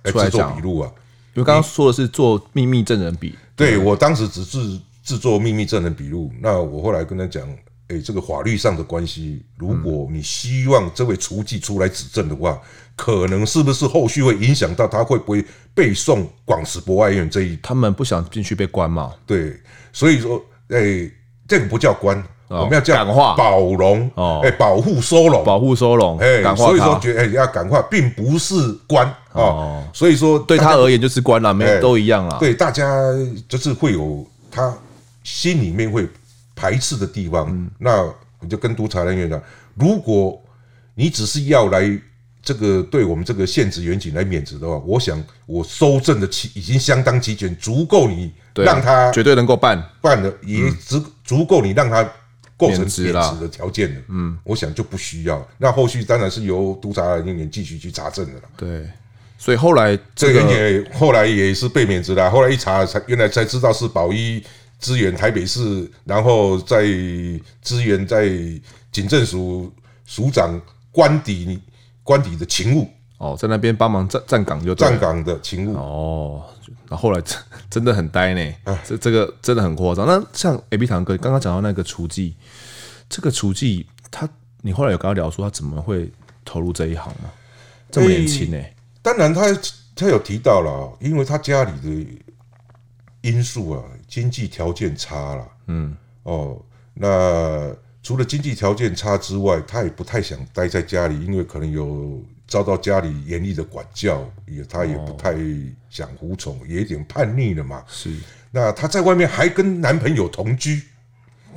[0.03, 0.93] 来制作笔录啊，
[1.35, 3.35] 因为刚刚说的是做秘密证人笔。
[3.57, 7.49] 对，我当时只是制作秘密证人笔录，那我后来跟他讲，
[7.89, 12.61] 哎，这个法律上的关系，如果你希望这位厨妓出来指证的话。
[12.99, 17.57] 可能是不是后续会影响到他会不会被送广慈博爱院这一？
[17.63, 19.13] 他们不想进去被关嘛？
[19.25, 19.57] 对，
[19.93, 21.13] 所以说，哎、欸，
[21.47, 28.55] 这个不叫关，哦、我们要叫感化保容哦，哎、欸，保护收容，保护收容，哎、欸，所以说觉得要感化，并不是
[28.89, 32.37] 关哦，哦所以说对他而言就是关了，没有、欸、都一样了。
[32.41, 32.85] 对，大家
[33.49, 34.77] 就是会有他
[35.23, 36.05] 心里面会
[36.57, 37.47] 排斥的地方。
[37.49, 38.03] 嗯、那
[38.41, 39.41] 我就跟督察人员讲，
[39.77, 40.43] 如果
[40.97, 41.97] 你只是要来。
[42.43, 52.03] 这个对我们这个现职员警来免职的话，我想我收证的齐已经相当齐全，足够你让他绝对能够办办的，也足足够你让他
[52.57, 54.01] 构成免职的条件的。
[54.09, 55.47] 嗯，我想就不需要。
[55.59, 58.43] 那后续当然是由督察人员继续去查证的了。
[58.57, 58.89] 对，
[59.37, 62.31] 所以后来这个也后来也是被免职了。
[62.31, 64.43] 后来一查才原来才知道是保一
[64.81, 66.83] 支援台北市，然后在
[67.61, 68.27] 支援在
[68.91, 69.71] 警政署
[70.07, 70.59] 署长
[70.91, 71.61] 官邸。
[72.09, 72.89] 官邸的勤务。
[73.19, 75.77] 哦，在那边帮忙站站岗就站岗的勤务。
[75.77, 76.43] 哦，
[76.89, 77.37] 那后来真
[77.69, 80.07] 真的很呆呢，这这个真的很夸张。
[80.07, 82.35] 那像 A B 堂哥刚刚讲到那个厨技，
[83.11, 84.27] 这个厨技他，
[84.63, 86.11] 你后来有跟他聊说他怎么会
[86.47, 87.29] 投入这一行吗？
[87.91, 88.75] 这么年轻呢、欸？
[89.03, 89.43] 当然他
[89.95, 92.23] 他有提到了，因为他家里的
[93.21, 96.57] 因素啊，经济条件差了，嗯，哦，
[96.95, 97.69] 那
[98.09, 105.35] 除了经济条件差之外，他也不太想待在家里，因为可能有遭到家里严厉的管教，也他也不太
[105.91, 107.85] 想服从，也有点叛逆了嘛。
[107.87, 108.11] 是，
[108.51, 110.85] 那她在外面还跟男朋友同居，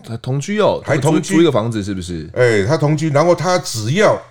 [0.03, 2.29] 他同居哦，还同居租一个房子是不是？
[2.33, 4.21] 哎，她同居，然后她只要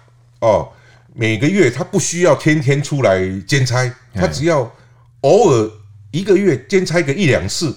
[0.43, 0.69] 哦，
[1.15, 4.71] 每个月她不需要天天出来兼差，她只要
[5.23, 5.71] 偶尔
[6.11, 7.75] 一个月兼差个一两次。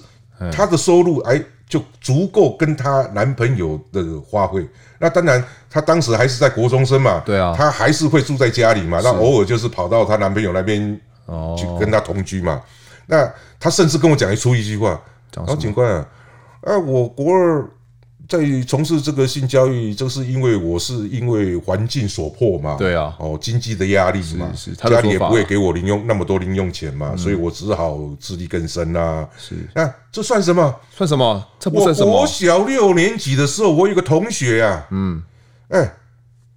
[0.52, 1.42] 她的收入哎，
[1.74, 4.64] 就足够跟她男朋友的花费。
[5.00, 9.00] 那当然，她当时还是在国中生嘛，对啊，她还是会住在家里嘛。
[9.04, 10.80] 那偶尔就是跑到她男朋友那边
[11.58, 12.62] 去跟她同居嘛。
[13.08, 13.28] 那
[13.60, 15.02] 她甚至跟我讲一出一句话，
[15.36, 16.06] 然后警官啊，
[16.62, 17.68] 啊，我国二。
[18.28, 22.78] 在从事这个性交易，这是因为我是因为环境所迫嘛？
[22.80, 29.28] 对啊，哦，经济的压力嘛，是是，家里也不会给我零用那么多零用钱嘛，所以我只好自力更生啊。
[29.38, 30.74] 是，那这算什么？
[30.96, 31.46] 算什么？
[31.60, 32.22] 这不算什么。
[32.22, 35.22] 我小六年级的时候，我有个同学啊，嗯，
[35.68, 35.94] 哎，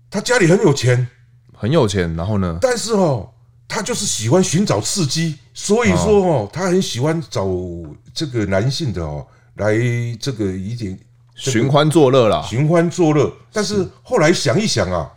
[0.08, 1.08] 他家里很有钱，
[1.52, 2.58] 很有钱，然后呢？
[2.60, 3.28] 但是哦，
[3.66, 7.44] 他就是喜欢寻找刺激，所以说哦，他很喜欢找
[8.14, 9.26] 这个男性的哦，
[9.56, 9.74] 来
[10.20, 10.96] 这个一点。
[11.36, 13.30] 寻欢作乐啦，寻欢作乐。
[13.52, 15.12] 但是后来想一想啊，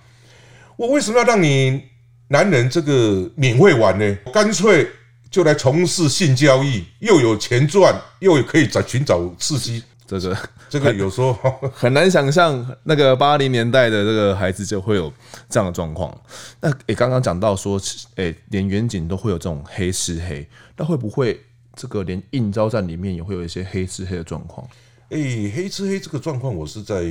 [0.75, 1.81] 我为什么要让你
[2.27, 4.15] 男人这个免费玩呢？
[4.31, 4.87] 干脆
[5.31, 9.83] 就来从事性交易，又有钱赚，又可以找寻找刺激。
[10.05, 11.37] 这个这个有时候
[11.71, 15.13] 很难想象，那个八零年代的这个孩子就会有
[15.47, 16.15] 这样的状况。
[16.59, 17.79] 那诶，刚刚讲到说，
[18.15, 21.39] 诶，连远景都会有这种黑吃黑，那会不会
[21.75, 24.67] 这个连应招站里面也会有一些黑吃黑的状况？
[25.09, 25.17] 哎，
[25.55, 27.03] 黑吃黑这个状况，我是在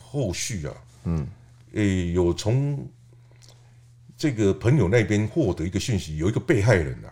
[0.00, 1.26] 后续啊，嗯，
[1.74, 1.82] 哎，
[2.12, 2.86] 有从
[4.16, 7.10] 这个朋友那边获得一个讯息，有一个被害人啊，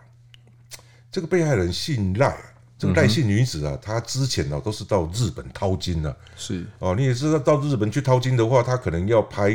[1.11, 2.37] 这个被害人姓赖，
[2.77, 6.65] 这个赖姓女子啊，她之前呢都是到日本淘金的，是。
[6.79, 9.53] 哦，你也知道到日本去淘金的话，她可能要拍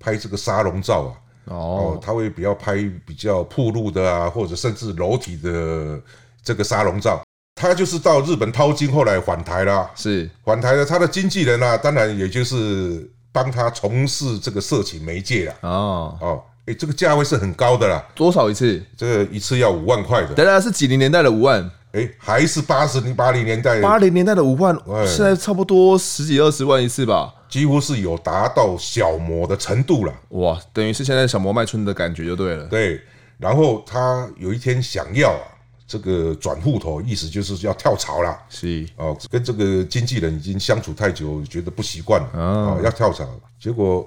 [0.00, 1.02] 拍这个沙龙照
[1.44, 2.74] 啊，哦，她会比较拍
[3.06, 6.02] 比较暴露的啊，或者甚至裸体的
[6.42, 7.22] 这个沙龙照。
[7.58, 9.90] 他就是到日本淘金，后来返台了。
[9.96, 15.54] 是返台了，他的经纪人啊，当然也就是帮他从事这个色情媒介了。
[15.62, 18.00] 哦哦，哎，这个价位是很高的啦。
[18.14, 18.80] 多少一次？
[18.96, 20.34] 这个一次要五万块的。
[20.34, 21.68] 当然是几零年代的五万？
[21.90, 23.80] 哎，还是八十零八零年代？
[23.80, 27.34] 八零年代的五万，现在差不多十几二十万一次吧。
[27.48, 30.14] 几乎是有达到小模的程度了。
[30.28, 32.66] 哇，等于是现在小模卖春的感觉就对了。
[32.66, 33.00] 对，
[33.38, 35.57] 然后他有一天想要啊。
[35.88, 38.86] 这个转户头意思就是要跳槽了，是。
[38.96, 43.26] 哦，跟这个经纪人已经相处太久，觉得不习惯了，啊，要跳槽。
[43.58, 44.06] 结果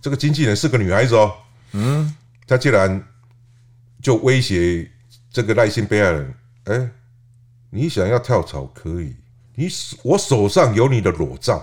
[0.00, 1.30] 这个经纪人是个女孩子哦，
[1.72, 3.06] 嗯，她竟然
[4.02, 4.90] 就威胁
[5.30, 6.90] 这个赖姓被害人，哎，
[7.68, 9.14] 你想要跳槽可以，
[9.54, 9.68] 你
[10.02, 11.62] 我手上有你的裸照，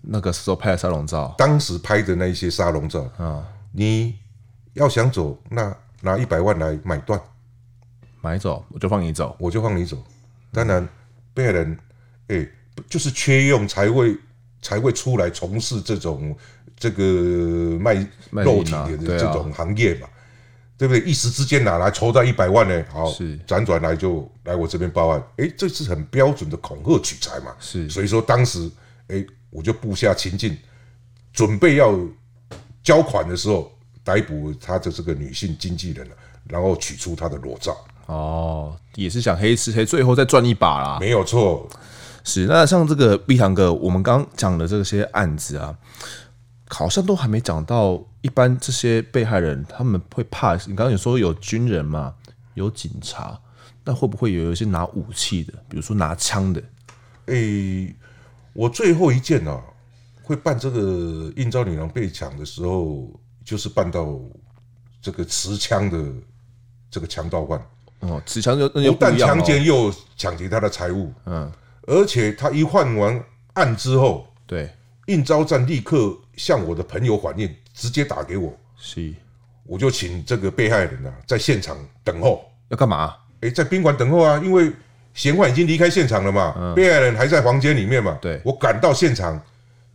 [0.00, 4.16] 那个时候拍的沙龙照，当时拍的那一些沙龙照啊，你
[4.72, 7.20] 要想走，那拿一百万来买断。
[8.22, 10.02] 买走我就放你走，我就放你走。
[10.52, 10.88] 当然，
[11.34, 11.78] 被害人
[12.28, 12.52] 哎、欸，
[12.88, 14.16] 就是缺用才会
[14.62, 16.34] 才会出来从事这种
[16.76, 17.94] 这个卖
[18.30, 20.08] 肉体的这种行业嘛，
[20.78, 21.02] 对不对？
[21.02, 22.84] 一时之间哪来筹到一百万呢？
[22.90, 25.20] 好，是辗转来就来我这边报案。
[25.38, 27.54] 哎、欸，这是很标准的恐吓取财嘛。
[27.58, 28.70] 是，所以说当时
[29.08, 30.56] 哎、欸，我就布下情境，
[31.32, 31.98] 准备要
[32.84, 33.72] 交款的时候
[34.04, 36.16] 逮捕他的这个女性经纪人了，
[36.48, 37.76] 然后取出他的裸照。
[38.06, 40.98] 哦，也是想黑吃黑，最后再赚一把啦。
[41.00, 41.68] 没有错，
[42.24, 45.76] 是那像这个碧堂哥，我们刚讲的这些案子啊，
[46.68, 48.02] 好像都还没讲到。
[48.22, 52.14] 一般这些被害人他们会怕，你刚刚有说有军人嘛，
[52.54, 53.36] 有警察，
[53.82, 56.62] 那会不会有一些拿武器的，比如说拿枪的？
[57.26, 57.96] 诶、欸，
[58.52, 59.60] 我最后一件啊，
[60.22, 63.10] 会办这个应召女郎被抢的时候，
[63.44, 64.16] 就是办到
[65.00, 66.00] 这个持枪的
[66.92, 67.60] 这个强盗犯。
[68.02, 71.50] 哦，持强就不但强奸又抢劫他的财物，嗯，
[71.86, 74.68] 而且他一换完案之后，对，
[75.06, 79.14] 应招站立刻向我的朋友反映，直接打给我，是，
[79.64, 83.14] 我就请这个被害人啊在现场等候，要干嘛？
[83.40, 84.72] 哎，在宾馆等候啊，因为
[85.14, 89.40] 嫌犯已经离开现场了嘛，被害人还在房间里面嘛，对，我赶到现场，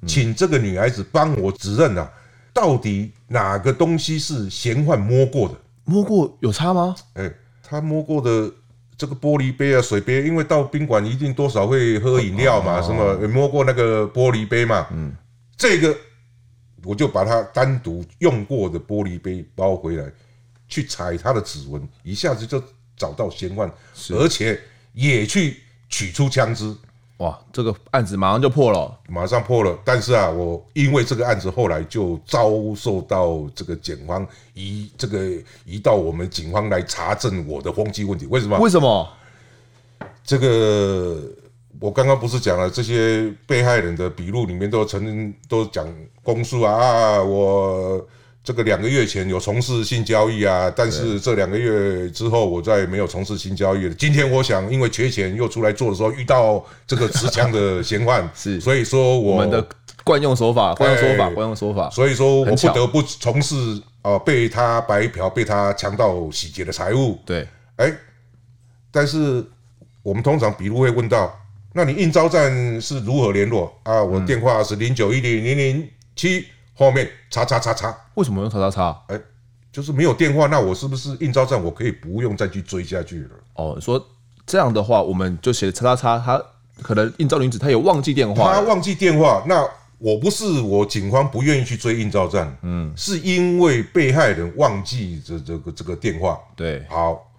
[0.05, 2.09] 请这个女孩子帮我指认啊，
[2.53, 5.55] 到底哪个东西是嫌犯摸过的？
[5.83, 6.95] 摸过有差吗？
[7.15, 7.29] 哎。
[7.69, 8.49] 他摸过的
[8.97, 15.13] 这个玻璃杯啊、水杯，因为到宾馆一定多少会喝饮料嘛，什么摸过那个玻璃杯嘛，嗯，
[15.57, 15.93] 这个
[16.83, 20.09] 我就把它单独用过的玻璃杯包回来，
[20.69, 22.63] 去采他的指纹，一下子就
[22.95, 23.69] 找到嫌犯，
[24.11, 24.57] 而且
[24.93, 25.57] 也去
[25.89, 26.73] 取出枪支。
[27.17, 29.75] 哇，这个案子马上就破了，马上破了。
[29.83, 35.19] 但是啊，我因为这个案子后来就遭受到这个检方移这个
[35.65, 38.25] 移到我们警方来查证我的风纪问题。
[38.27, 38.59] 为什么？
[38.59, 39.09] 为什么？
[40.23, 41.21] 这个
[41.79, 45.87] 我刚刚不是讲了，这些被害人的笔录里面都曾都讲
[46.21, 48.07] 供述啊，啊，我。
[48.47, 53.93] 这个两个月前有从事性交易啊，但是这两个月之后我再没有从事性交易了。
[53.95, 59.67] 今天我想因为缺钱又出来做的时候遇到这个持枪的嫌犯， 是，所以说我，我们的
[60.05, 63.53] 惯用手法，惯用手法，惯用手法，所以说我不得不从事
[64.01, 67.19] 啊、呃、被他白嫖、被他强盗洗劫的财物。
[67.25, 67.93] 对，哎，
[68.89, 69.45] 但是
[70.01, 71.37] 我们通常笔录会问到，
[71.73, 74.01] 那你应招站是如何联络啊？
[74.01, 76.45] 我电话是零九一零零零七。
[76.77, 79.03] 后面叉叉叉叉，为什么用叉叉叉？
[79.07, 79.19] 哎，
[79.71, 83.29] 就是没有电话，那我是不是应召站我可以不用再去追下去了？
[83.55, 84.07] 哦，说
[84.45, 86.43] 这样的话，我们就写叉叉叉，他
[86.83, 96.39] 可能应召女子，她有忘记电话，她忘记电话，那我不是我警方不愿意去追应召站，嗯，是因为被害人忘记这这个这个电话。
[96.55, 97.31] 对，好，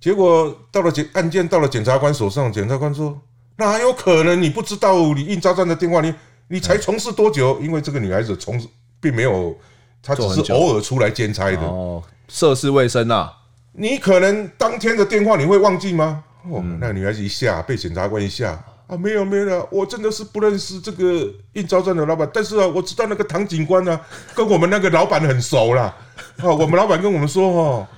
[0.00, 3.20] 结果到了检案件到了检察官手上，检察官说，
[3.56, 6.14] 哪有可能你不知道你应召站的电话你？
[6.52, 7.58] 你才从事多久？
[7.62, 8.68] 因为这个女孩子从事
[9.00, 9.56] 并没有，
[10.02, 13.32] 她只是偶尔出来兼差的哦，涉世未深呐。
[13.72, 16.22] 你可能当天的电话你会忘记吗？
[16.50, 23.98] 哦，那个女孩子一下被检察官一下啊，没有没有，我真的是不认识这个印钞站的老板，但是啊，我知道那个唐警官呢，
[24.34, 25.84] 跟我们那个老板很熟啦。
[26.36, 27.88] 啊，我们老板跟我们说哈。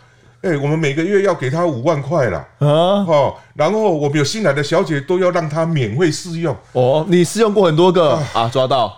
[0.44, 2.68] 哎、欸，我们每个月要给他五万块了啊！
[3.08, 7.06] 哦，然后我们有新来的小姐都要让她免费试用哦。
[7.08, 8.50] 你试用过很多个啊，啊？
[8.52, 8.94] 抓到，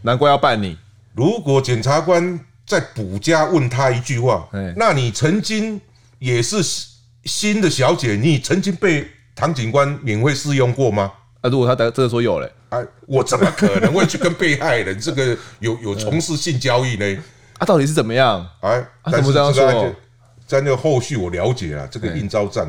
[0.00, 0.78] 难怪要办你。
[1.14, 5.78] 如果检察官再补加问他一句话，欸、那你曾经
[6.18, 6.56] 也是
[7.26, 11.12] 新的小姐，你曾经被唐警官免费试用过吗？
[11.42, 17.18] 啊，如果他真的说有嘞，哎、啊，我怎么可能会去跟被害人这个有有从事性交易呢？
[17.58, 18.48] 啊，到底是怎么样？
[18.60, 19.94] 哎，啊、怎么这样说？
[20.48, 22.66] 在那个后续，我了解啊，这个应招站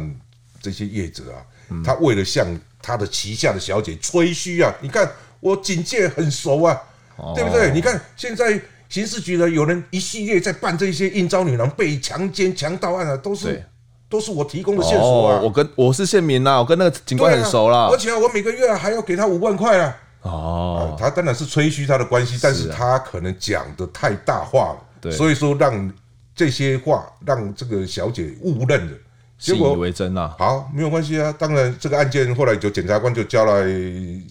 [0.62, 1.39] 这些业者啊，
[1.82, 2.46] 他为了向
[2.82, 6.78] 他的旗下的小姐吹嘘啊，你看我警界很熟啊，
[7.34, 7.72] 对不对？
[7.72, 13.63] 你看现在刑事局的有人一系列在办这些应招女郎被强奸、强盗案啊，都是
[14.10, 15.39] 都是我提供的线索啊。
[15.42, 19.98] 我跟我是县民呐，我跟那个警官很熟了，而且我每个月还要给他五万块啊。
[20.24, 25.89] 哦，他当然是吹嘘他的关系，但是他可能讲的太大话了，所以说让。
[26.39, 28.97] 这些话让这个小姐误认了，
[29.38, 30.34] 信以为真啊。
[30.39, 31.36] 好，没有关系啊。
[31.38, 33.62] 当然，这个案件后来就检察官就交来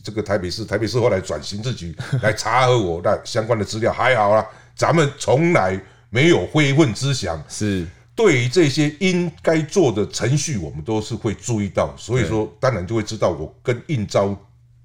[0.02, 3.92] 这个台北市，台北市后来转刑事局来查核我那相关的资料。
[3.92, 7.38] 还好啦，咱们从来没有非分之想。
[7.46, 11.94] 是对于这些应该做的程序，我们都是会注意到。
[11.98, 14.34] 所以说，当然就会知道我跟应招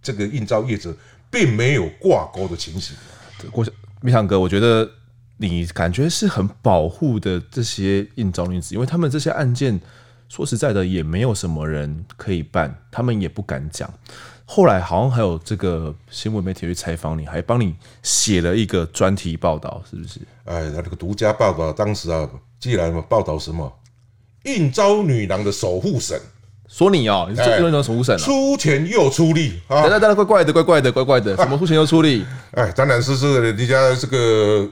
[0.01, 0.93] 这个应招业者
[1.31, 2.97] 并没有挂钩的情形。
[3.53, 3.73] 我想，
[4.11, 4.91] 想哥，我觉得。
[5.37, 9.79] 你感觉是很保护的这些应召女子，因为他们这些案件，
[10.29, 13.91] 说实在的，也没有什么人可以办，他们也不敢讲。
[14.45, 20.19] 后来好像还有这个新闻媒体去采访你，还帮你写了一个专题报道，是不是？
[20.45, 23.71] 哎，他那个独家报道，当时啊，既然报道什么
[24.43, 26.19] 应招女郎的守护神，
[26.67, 32.25] 说你哦，你是应召守护神，出钱又出力啊，等等等等，怪怪的，怪怪的，怪怪的，什么出钱又出力？
[32.51, 34.69] 哎，当然是是人家这个。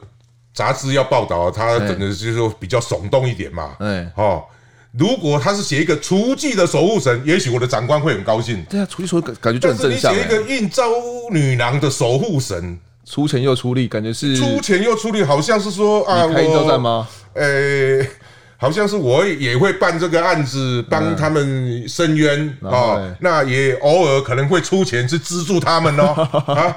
[0.54, 3.76] 杂志要报道，他整个就是说比较耸动一点嘛。
[3.80, 4.44] 哎，哦，
[4.92, 8.62] 如果他是写一个厨妓的守护神，也许我的长官会很高兴。
[8.70, 10.14] 对啊，厨妓说感觉就很正向。
[10.14, 10.84] 你写一个应召
[11.32, 17.08] 女郎的守护神，出钱又出力，感觉是出钱又出力，好像是说啊，开应召站吗？
[17.34, 18.06] 呃，
[18.58, 23.16] 好像是我也会办这个案子，帮他们伸冤啊。
[23.22, 26.08] 那也偶尔可能会出钱去资助他们哦。
[26.46, 26.76] 啊，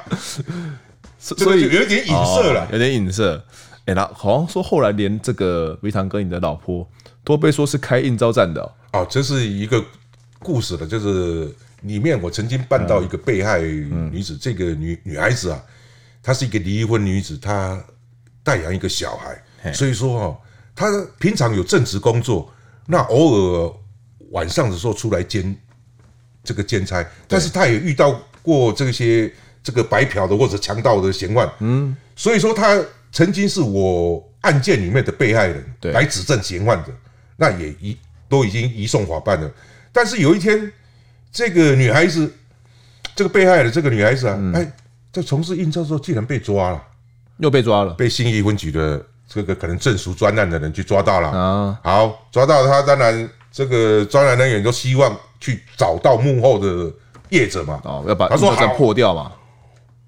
[1.19, 3.43] 所以有一点影射了，有点影射。
[3.87, 6.89] 哎，那好像说后来连这个维唐哥你的老婆
[7.23, 8.73] 都被说是开应招站的哦。
[9.01, 9.85] 哦，这是一个
[10.39, 15.63] 故事的，就是里面我曾经办到一个被害女子，这个女女孩子啊，
[16.23, 17.79] 她是一个离婚女子，她
[18.43, 20.39] 带养一个小孩，所以说哦，
[20.75, 20.87] 她
[21.19, 22.51] 平常有正职工作，
[22.87, 23.73] 那偶尔
[24.31, 25.55] 晚上的时候出来兼
[26.43, 29.31] 这个兼差，但是她也遇到过这些
[29.63, 32.83] 这个白嫖的或者强盗的嫌犯，嗯，所以说她。
[33.15, 36.89] 曾经是我案件里面的被害人来指证嫌犯的，
[37.37, 37.97] 那也移
[38.29, 39.49] 都已经移送法办了。
[39.93, 40.71] 但是有一天，
[41.31, 42.29] 这个女孩子，
[43.15, 44.73] 这个被害的这个女孩子啊，哎，
[45.13, 46.83] 在从事应召的时候竟然被抓了，
[47.39, 51.81] 又被抓了，被新义分局的这个可能正属专案的人去抓到了啊。
[51.85, 56.93] 好，抓到他，当然这个专案人员都希望去找到幕后的
[57.29, 57.81] 业者嘛。
[57.85, 59.31] 哦，要把他说破掉嘛。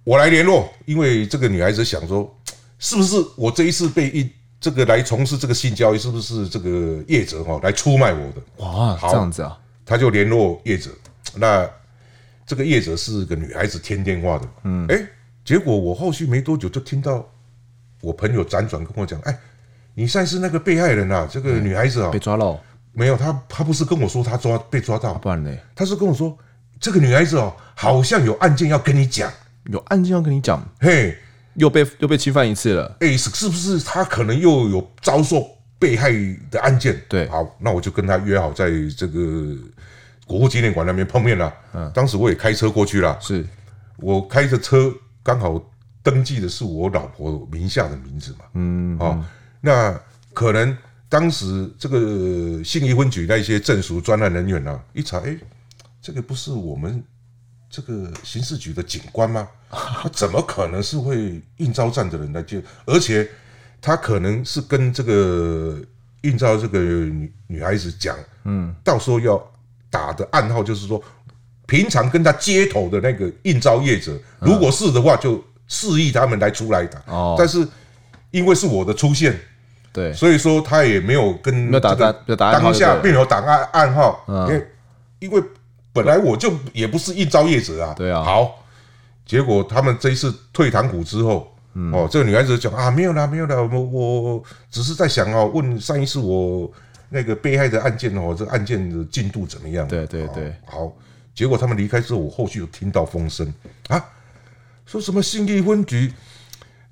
[0.03, 2.33] 我来联络，因为这个女孩子想说，
[2.79, 8.43] 是不是我这一次被一这个来从事这个性交易，是不是这个业者哈来出卖我的？
[8.65, 10.91] 哇，这样子啊，他就联络业者。
[11.35, 11.69] 那
[12.47, 15.07] 这个业者是个女孩子添电话的，嗯，哎，
[15.45, 17.27] 结果我后续没多久就听到
[18.01, 19.39] 我朋友辗转跟我讲，哎，
[19.95, 22.59] 你算是那个被害人啊，这个女孩子啊被抓了。
[22.93, 25.55] 没有，他他不是跟我说他抓被抓到，不然呢？
[25.75, 26.35] 他是跟我说
[26.81, 29.31] 这个女孩子哦，好像有案件要跟你讲，
[29.65, 31.15] 有案件要跟你讲，嘿，
[31.57, 35.47] 又被又被侵犯一次了，哎，是是不是他可能又有遭受
[35.79, 36.11] 被害
[36.51, 37.01] 的案件？
[37.09, 39.57] 对，好，那我就跟他约好在这个
[40.27, 41.53] 国父纪念馆那边碰面了。
[41.75, 43.45] 嗯，当时我也开车过去了，是
[43.99, 44.93] 我开着车
[45.23, 45.61] 刚好
[46.03, 49.25] 登记的是我老婆名下的名字嘛，嗯，好，
[49.61, 50.01] 那
[50.33, 50.77] 可能。
[51.09, 55.39] 当时这个信义分局那些政署专案人员呢、啊，一查，哎，
[56.03, 57.03] 这个不是我们
[57.77, 59.47] 这个刑事局的警官吗？
[59.69, 62.63] 他怎么可能是会应招站的人来接？
[62.87, 63.29] 而且
[63.83, 65.79] 他可能是跟这个
[66.23, 69.39] 应招这个女女孩子讲，嗯，到时候要
[69.91, 71.03] 打的暗号就是说，
[71.67, 76.99] 平常跟他接头的那个应招业者，如果是的话，就示意他们来出来打。
[77.09, 77.69] 哦，但是
[78.31, 79.39] 因为是我的出现。
[79.93, 84.69] 对，所以说他也没有跟没有打单，当下并没有打暗暗号，因为
[85.19, 85.43] 因为
[85.97, 87.95] 本来我就也不是应招业者啊。
[87.97, 88.23] 对啊。
[88.23, 88.63] 好，
[89.25, 91.51] 结果他们这一次退堂鼓之后，
[91.93, 96.71] 哦，这个女孩子讲啊，没有啦，没有啦，我我只是在想哦，问上一次我
[97.09, 99.89] 那个被害的案件哦，这个案件的进度怎么样？
[99.89, 100.55] 对对对。
[100.67, 100.93] 好，
[101.35, 103.53] 结果他们离开之后，我后续又听到风声
[103.89, 104.05] 啊，
[104.85, 106.13] 说什么信义分局，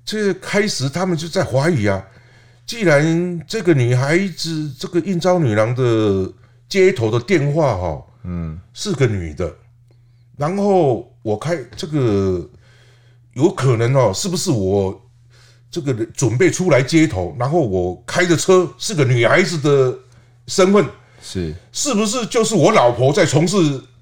[0.03, 2.03] 这开始他们就在怀疑啊。
[2.65, 6.31] 既然这个女孩子，这个应招女郎的
[6.67, 9.53] 接头的电话哈，嗯，是个女的，
[10.35, 12.43] 然后我开这个
[13.33, 14.99] 有可能哦，是不是我
[15.69, 19.97] 这个准备出来接头，然后我开的车是个女孩子的
[20.47, 20.85] 身份，
[21.21, 21.53] 是。
[21.71, 23.57] 是不是就是我老婆在从事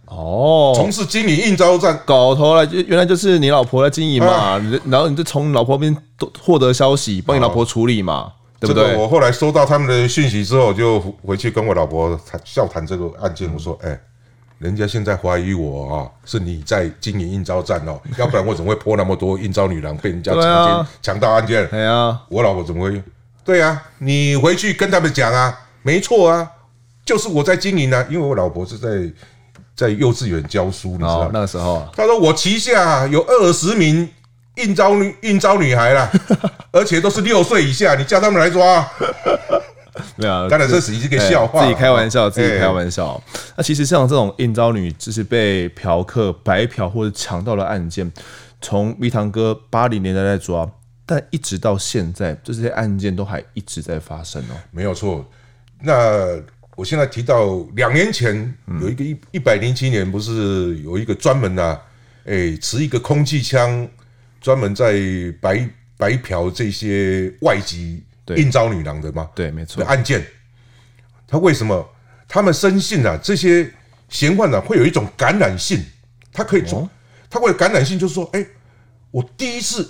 [0.06, 5.98] 哦，从事经营应招站，搞头了，就原来就是你老婆在经营嘛，然后你就从老婆那边
[6.40, 8.32] 获得消息，帮你老婆处理嘛。
[8.62, 13.52] 这个我后来收到他们的讯息之后，就回去跟我老婆谈笑谈这个案件。
[13.54, 14.00] 我说：“哎，
[14.64, 21.68] 人家现在怀疑我啊，是你在经营应招站哦， 要不然我怎么会破那么多应招女郎被人家强奸强盗案件？
[21.68, 23.04] 对啊，我老婆怎么会？
[23.44, 26.50] 对啊，你回去跟他们讲啊，没错啊，
[27.06, 29.12] 就是我在经营啊，因为我老婆是在
[29.76, 34.10] 在幼稚园教书，你知道那个时候，他说我旗下有二十名。”
[34.58, 36.08] 应招女应招女孩啦，
[36.72, 38.88] 而且都是六岁以下，你叫他们来抓？
[40.18, 43.22] 没有，当然这是一个笑话，自己开玩笑，自己开玩笑。
[43.56, 48.12] 那其实像这种应招女，就是被嫖客白嫖或者强盗的案件，
[48.62, 50.70] 从蜜糖哥八零年代在抓，
[51.06, 54.56] 但一直到现在，这些案件都还一直在发生哦。
[54.72, 55.26] 没有错。
[55.82, 56.42] 那
[56.76, 61.80] 我现在提到两年前有一个一一百零七年，不是有一个专门啊，
[62.26, 63.88] 哎，持一个空气枪。
[64.42, 64.94] 专门在
[65.40, 69.30] 白白嫖这些外籍应招女郎的吗？
[69.36, 69.84] 对，没错。
[69.84, 70.26] 案件，
[71.28, 71.90] 他为什么？
[72.28, 73.72] 他们深信啊，这些
[74.10, 75.84] 嫌犯呢会有一种感染性，
[76.32, 76.90] 他可以做，
[77.30, 78.44] 他会有感染性，就是说，哎，
[79.12, 79.88] 我第一次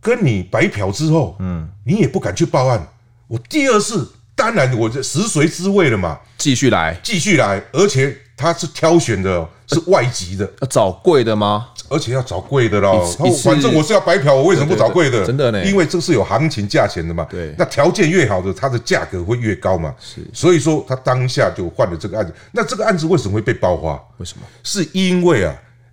[0.00, 2.86] 跟你白嫖之后，嗯，你也不敢去报案，
[3.28, 11.68] 我第二次，当然我这食髓知味了嘛，继续来，继续来，而且他是挑选的，是外籍的，要找贵的吗？
[11.90, 13.04] 而且要找贵的喽，
[13.42, 15.26] 反正我是要白嫖，我为什么不找贵的？
[15.26, 17.26] 真的呢，因为这是有行情价钱的嘛。
[17.28, 19.92] 对，那条件越好的，它的价格会越高嘛。
[19.98, 22.32] 是，所以说他当下就换了这个案子。
[22.52, 24.00] 那这个案子为什么会被爆发？
[24.18, 24.44] 为什么？
[24.62, 25.52] 是因为啊，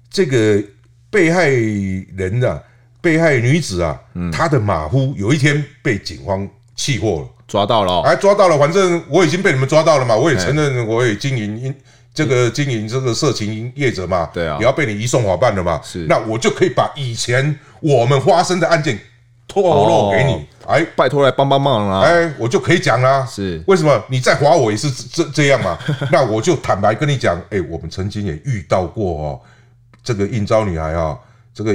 [0.09, 0.63] 这个
[1.09, 2.61] 被害人啊，
[3.01, 3.99] 被害女子啊，
[4.31, 8.55] 她的马夫有一天被警方气获了，抓到了，哎，抓到了。
[8.59, 11.73] 反正我已经被你们抓到了嘛，我也承认我也经营。
[12.17, 18.99] 这个经营这个色情业者嘛，对啊，也要被你移送法办的嘛，是，那我就可以把以前我们发生的案件
[19.47, 25.77] 透露给你，哎，拜托来帮帮忙啦，哎，我就可以讲啦，是，为什么你再划我也是这这样嘛？
[26.11, 29.39] 那我就坦白跟你讲，哎，我们曾经也遇到过哦，
[30.03, 31.15] 这个应招女孩啊，
[31.53, 31.71] 这个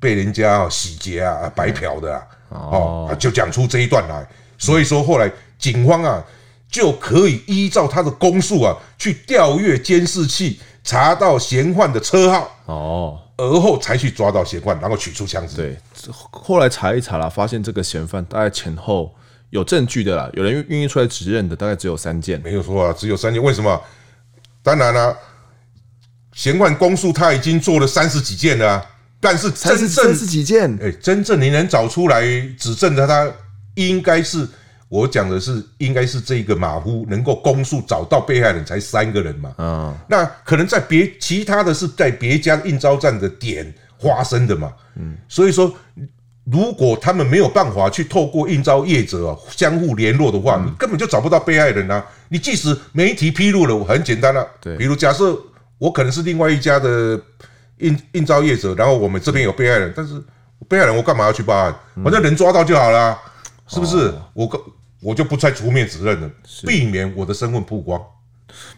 [0.00, 4.26] 被人家洗劫啊、白嫖的啊，哦，就讲出这一段来，
[4.58, 5.30] 所以说后来
[5.60, 6.24] 警方啊。
[6.70, 15.56] 就可以依照他的供述啊，去调阅监视器，查到嫌犯的车号哦，而后才去抓到嫌犯，然后取出枪支。
[15.56, 15.78] 对，
[16.30, 19.14] 后来查一查了，发现这个嫌犯大概前后
[19.50, 22.40] 有证据的啦，有人愿意出来指认的，大概只有三件。
[22.40, 23.42] 没有错啊，只有三件。
[23.42, 23.80] 为什么？
[24.62, 25.16] 当然了，
[26.34, 28.86] 嫌犯供述他已经做了三十几件了、啊，
[29.20, 32.22] 但是真正三十几件，哎、欸，真正你能找出来
[32.58, 33.32] 指证的他，
[33.76, 34.46] 应该是
[34.88, 39.54] 我讲的是，应该是这个马夫能够公诉找到被害人才三个人嘛。
[39.58, 44.72] 嗯，那可能在别其他的是在别家应招站的点发生的嘛。
[44.96, 45.72] 嗯，所以说，
[46.44, 52.04] 如果他们没有办法去透过应招业者啊相互联络的话，你根本就找不到被害人啊。
[52.28, 55.38] 你即使媒体披露了，很简单了、啊，对，比如假设。
[55.78, 57.20] 我可能是另外一家的
[57.80, 60.14] 应应招业者，然后我们这边有被害人，但是
[60.66, 61.74] 被害人我干嘛要去报案？
[62.02, 63.18] 反正人抓到就好了，
[63.66, 64.14] 是不是？
[64.34, 64.60] 我跟
[65.00, 66.30] 我就不再出面指认了，
[66.66, 68.00] 避免我的身份曝光。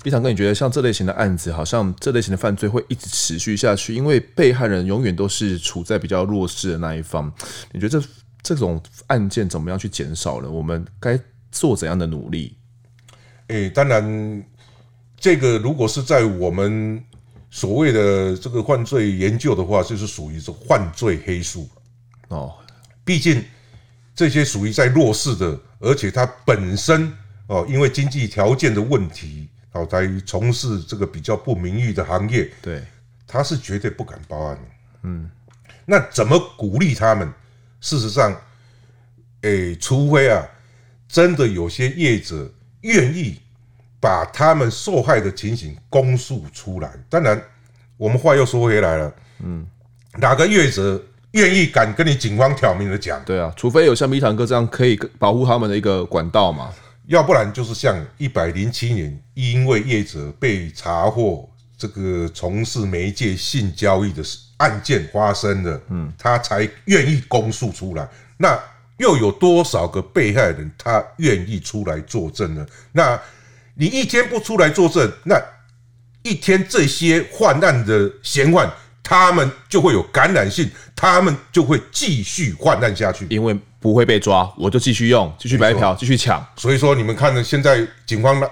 [0.02, 3.94] 碧堂哥，你觉得像这类型的案子，好像这类型的犯罪会一直持续下去？
[3.94, 7.32] 因为被害人永远都是处在比较弱势的那一方。
[7.72, 8.08] 你觉得这
[8.42, 10.50] 这种案件怎么样去减少呢？
[10.50, 11.18] 我们该
[11.52, 12.56] 做怎样的努力？
[13.48, 14.44] 诶，当然。
[15.20, 17.02] 这个如果是在我们
[17.50, 21.68] 所谓的这个犯罪研究的话，就是属于是犯罪黑数
[22.28, 22.54] 哦。
[23.04, 23.42] 毕竟
[24.18, 27.12] 这些属于在弱势的，而且他本身
[27.46, 32.50] 哦，因为经济条件的问题，哦，才从事这个比较不名誉的行业。
[32.60, 32.82] 对，
[33.28, 34.58] 他是绝对不敢报案。
[35.04, 35.30] 嗯，
[35.86, 37.32] 那怎么鼓励他们？
[37.80, 38.36] 事实上，
[39.42, 40.44] 诶，除非啊，
[41.06, 43.38] 真的有些业者愿意。
[44.00, 46.92] 把他们受害的情形公诉出来。
[47.10, 47.42] 当然，
[47.96, 49.66] 我们话又说回来了，嗯，
[50.12, 51.04] 哪个业者
[51.38, 53.22] 愿意敢跟你警方挑明的讲？
[53.24, 56.72] 对啊，除非有像碧堂哥这样可以保护他们的一个管道嘛，
[57.06, 64.22] 要不然就是像一百零七年，因为业者被查获这个从事媒介性交易的
[64.56, 68.08] 案件发生了，嗯，他才愿意供述出来。
[68.36, 68.58] 那
[68.96, 72.66] 又有多少个被害人他愿意出来作证呢？
[72.90, 73.20] 那
[73.74, 75.40] 你一天不出来作证，那
[76.24, 78.68] 一天这些患难的嫌犯，
[79.08, 83.26] 他们就会有感染性，他们就会继续患难下去。
[83.30, 86.46] 因为不会被抓，我就继续用，继续白嫖，继续抢。
[86.56, 88.46] 所以说，你们看呢，现在警方呢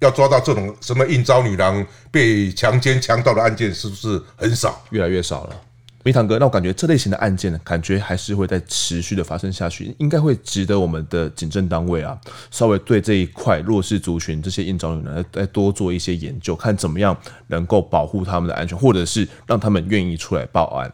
[0.00, 4.82] 要抓到这种什么应招女郎被强奸、强盗的案件，是不是很少？
[4.90, 5.54] 越来越少了。
[6.02, 12.18] 明堂哥，那我感觉这类型的案件呢，感觉还是会在持续的发生下去，应该会值得我们的警政单位啊，
[12.50, 17.14] 稍微对这一块弱势族群这些应召女呢，再多做一些研究，看怎么样
[17.48, 20.90] 能够保护他们的安全，或者是让他们愿意出来报案。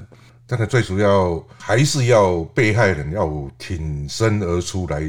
[0.49, 3.29] 但是最主要还是要被害人要
[3.59, 5.03] 挺身而出来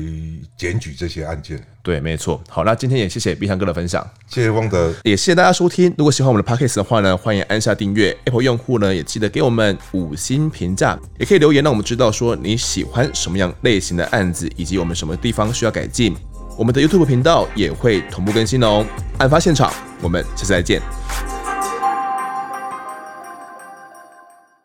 [0.58, 1.64] 检举这些案件。
[1.84, 2.42] 对，没错。
[2.50, 5.94] 好，那今天也谢谢碧强哥的分享，谢谢汪德，也谢谢大家收听。
[5.98, 8.18] 如果喜欢我们的 Podcast 的话呢，欢迎按下订阅。
[8.26, 16.16] Apple 用户呢，也记得给我们五星评价，也可以留言让我们知道说你喜欢什么样类型的案子，以及我们什么地方需要改进。
[16.58, 18.84] 我们的 YouTube 频道也会同步更新哦。
[19.20, 19.72] 案发现场，
[20.02, 21.37] 我们下次再见。